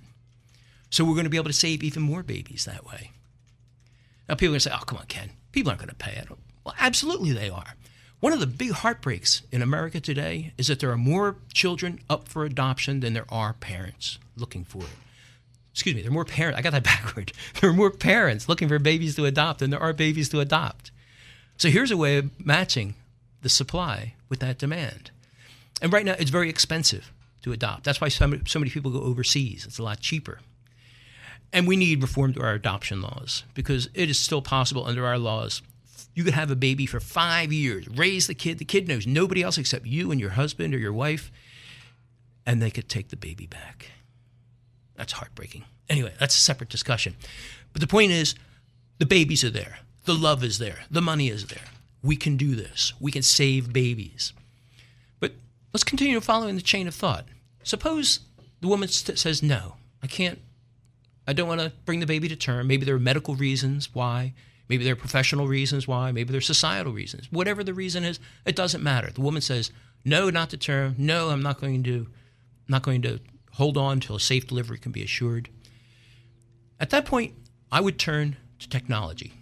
[0.91, 3.13] So we're going to be able to save even more babies that way.
[4.29, 5.31] Now, people are going to say, oh, come on, Ken.
[5.53, 6.29] People aren't going to pay it.
[6.65, 7.75] Well, absolutely they are.
[8.21, 12.29] One of the big heartbreaks in America today is that there are more children up
[12.29, 14.91] for adoption than there are parents looking for it.
[15.73, 16.59] Excuse me, there are more parents.
[16.59, 17.33] I got that backward.
[17.61, 20.91] There are more parents looking for babies to adopt than there are babies to adopt.
[21.57, 22.97] So here's a way of matching
[23.43, 25.13] the supply with that demand.
[25.81, 27.13] And right now, it's very expensive
[27.43, 27.85] to adopt.
[27.85, 29.65] That's why so many, so many people go overseas.
[29.65, 30.41] It's a lot cheaper.
[31.53, 35.19] And we need reform to our adoption laws because it is still possible under our
[35.19, 35.63] laws.
[36.15, 38.59] You could have a baby for five years, raise the kid.
[38.59, 41.31] The kid knows nobody else except you and your husband or your wife,
[42.45, 43.93] and they could take the baby back.
[44.97, 45.65] That's heartbreaking.
[45.89, 47.15] Anyway, that's a separate discussion.
[47.73, 48.35] But the point is,
[48.99, 51.63] the babies are there, the love is there, the money is there.
[52.03, 52.93] We can do this.
[53.01, 54.33] We can save babies.
[55.21, 55.33] But
[55.73, 57.27] let's continue following the chain of thought.
[57.63, 58.21] Suppose
[58.61, 60.41] the woman says, No, I can't
[61.29, 62.67] I don't want to bring the baby to term.
[62.67, 64.33] Maybe there are medical reasons why.
[64.67, 66.11] Maybe there are professional reasons why.
[66.11, 67.31] Maybe there are societal reasons.
[67.31, 69.11] Whatever the reason is, it doesn't matter.
[69.11, 69.71] The woman says,
[70.07, 70.95] "No, not to term.
[70.97, 72.07] No, I'm not going to,
[72.67, 73.21] not going to
[73.53, 75.51] hold on until a safe delivery can be assured."
[76.81, 77.35] At that point,
[77.71, 79.35] I would turn to technology.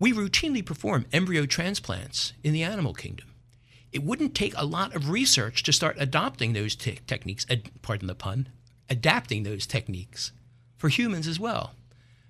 [0.00, 3.28] We routinely perform embryo transplants in the animal kingdom.
[3.92, 8.08] it wouldn't take a lot of research to start adopting those te- techniques, ad- pardon
[8.08, 8.48] the pun,
[8.90, 10.32] adapting those techniques
[10.76, 11.72] for humans as well.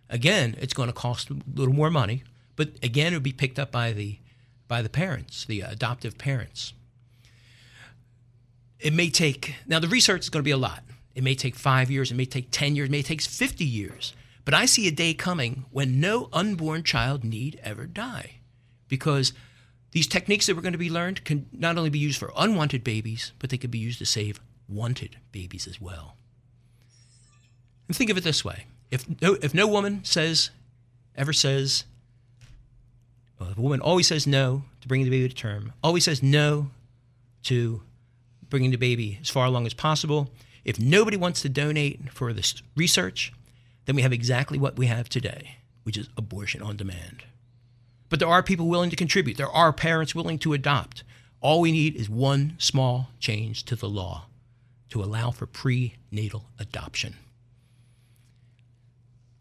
[0.08, 2.22] Again, it's going to cost a little more money,
[2.54, 4.18] but again, it would be picked up by the
[4.68, 6.72] by the parents, the adoptive parents.
[8.80, 10.82] It may take now the research is going to be a lot.
[11.14, 14.12] It may take five years, it may take 10 years, it may take 50 years.
[14.44, 18.36] But I see a day coming when no unborn child need ever die
[18.86, 19.32] because
[19.92, 22.84] these techniques that we're going to be learned can not only be used for unwanted
[22.84, 26.16] babies, but they could be used to save wanted babies as well.
[27.88, 30.50] And think of it this way if no, if no woman says,
[31.16, 31.84] ever says,
[33.38, 36.22] well, if a woman always says no to bringing the baby to term, always says
[36.22, 36.70] no
[37.44, 37.82] to
[38.48, 40.30] bringing the baby as far along as possible,
[40.64, 43.32] if nobody wants to donate for this research,
[43.84, 47.24] then we have exactly what we have today, which is abortion on demand.
[48.08, 49.36] But there are people willing to contribute.
[49.36, 51.02] There are parents willing to adopt.
[51.40, 54.26] All we need is one small change to the law
[54.90, 57.16] to allow for prenatal adoption.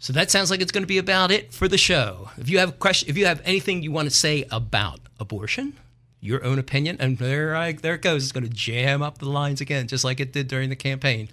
[0.05, 2.29] So that sounds like it's going to be about it for the show.
[2.37, 5.79] If you have question, if you have anything you want to say about abortion,
[6.19, 8.21] your own opinion, and there, I, there it goes.
[8.21, 11.27] It's going to jam up the lines again, just like it did during the campaign.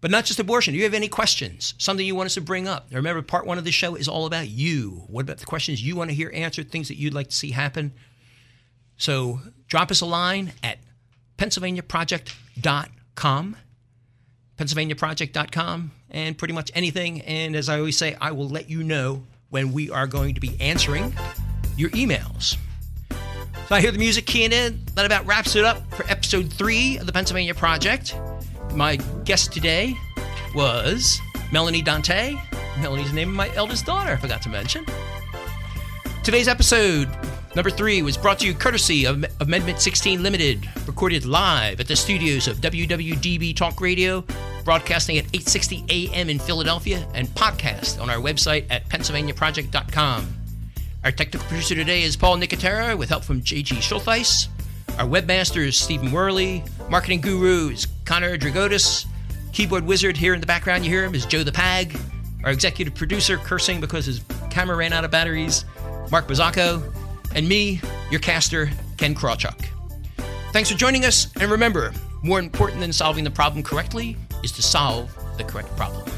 [0.00, 0.72] But not just abortion.
[0.72, 1.74] Do you have any questions?
[1.76, 2.86] Something you want us to bring up?
[2.90, 5.04] Remember, part one of the show is all about you.
[5.08, 7.50] What about the questions you want to hear answered, things that you'd like to see
[7.50, 7.92] happen?
[8.96, 10.78] So drop us a line at
[11.36, 13.56] PennsylvaniaProject.com,
[14.56, 17.20] PennsylvaniaProject.com, and pretty much anything.
[17.22, 20.40] And as I always say, I will let you know when we are going to
[20.40, 21.14] be answering
[21.76, 22.56] your emails.
[23.10, 24.80] So I hear the music keying in.
[24.94, 28.16] That about wraps it up for episode three of the Pennsylvania Project.
[28.74, 29.94] My guest today
[30.54, 31.20] was
[31.52, 32.36] Melanie Dante.
[32.80, 34.86] Melanie's the name of my eldest daughter, I forgot to mention.
[36.22, 37.08] Today's episode,
[37.54, 41.96] number three, was brought to you courtesy of Amendment 16 Limited, recorded live at the
[41.96, 44.24] studios of WWDB Talk Radio,
[44.68, 46.28] broadcasting at 8:60 a.m.
[46.28, 50.34] in Philadelphia, and podcast on our website at PennsylvaniaProject.com.
[51.04, 53.76] Our technical producer today is Paul Nicotera, with help from J.G.
[53.76, 54.48] Schultheis.
[54.98, 56.62] Our webmaster is Steven Werley.
[56.90, 59.06] Marketing guru is Connor Dragotis.
[59.54, 61.98] Keyboard wizard here in the background, you hear him, is Joe the Pag.
[62.44, 65.64] Our executive producer, cursing because his camera ran out of batteries,
[66.10, 66.82] Mark Bazzacco.
[67.34, 69.64] And me, your caster, Ken Krawchuk.
[70.52, 74.62] Thanks for joining us, and remember, more important than solving the problem correctly is to
[74.62, 76.17] solve the correct problem.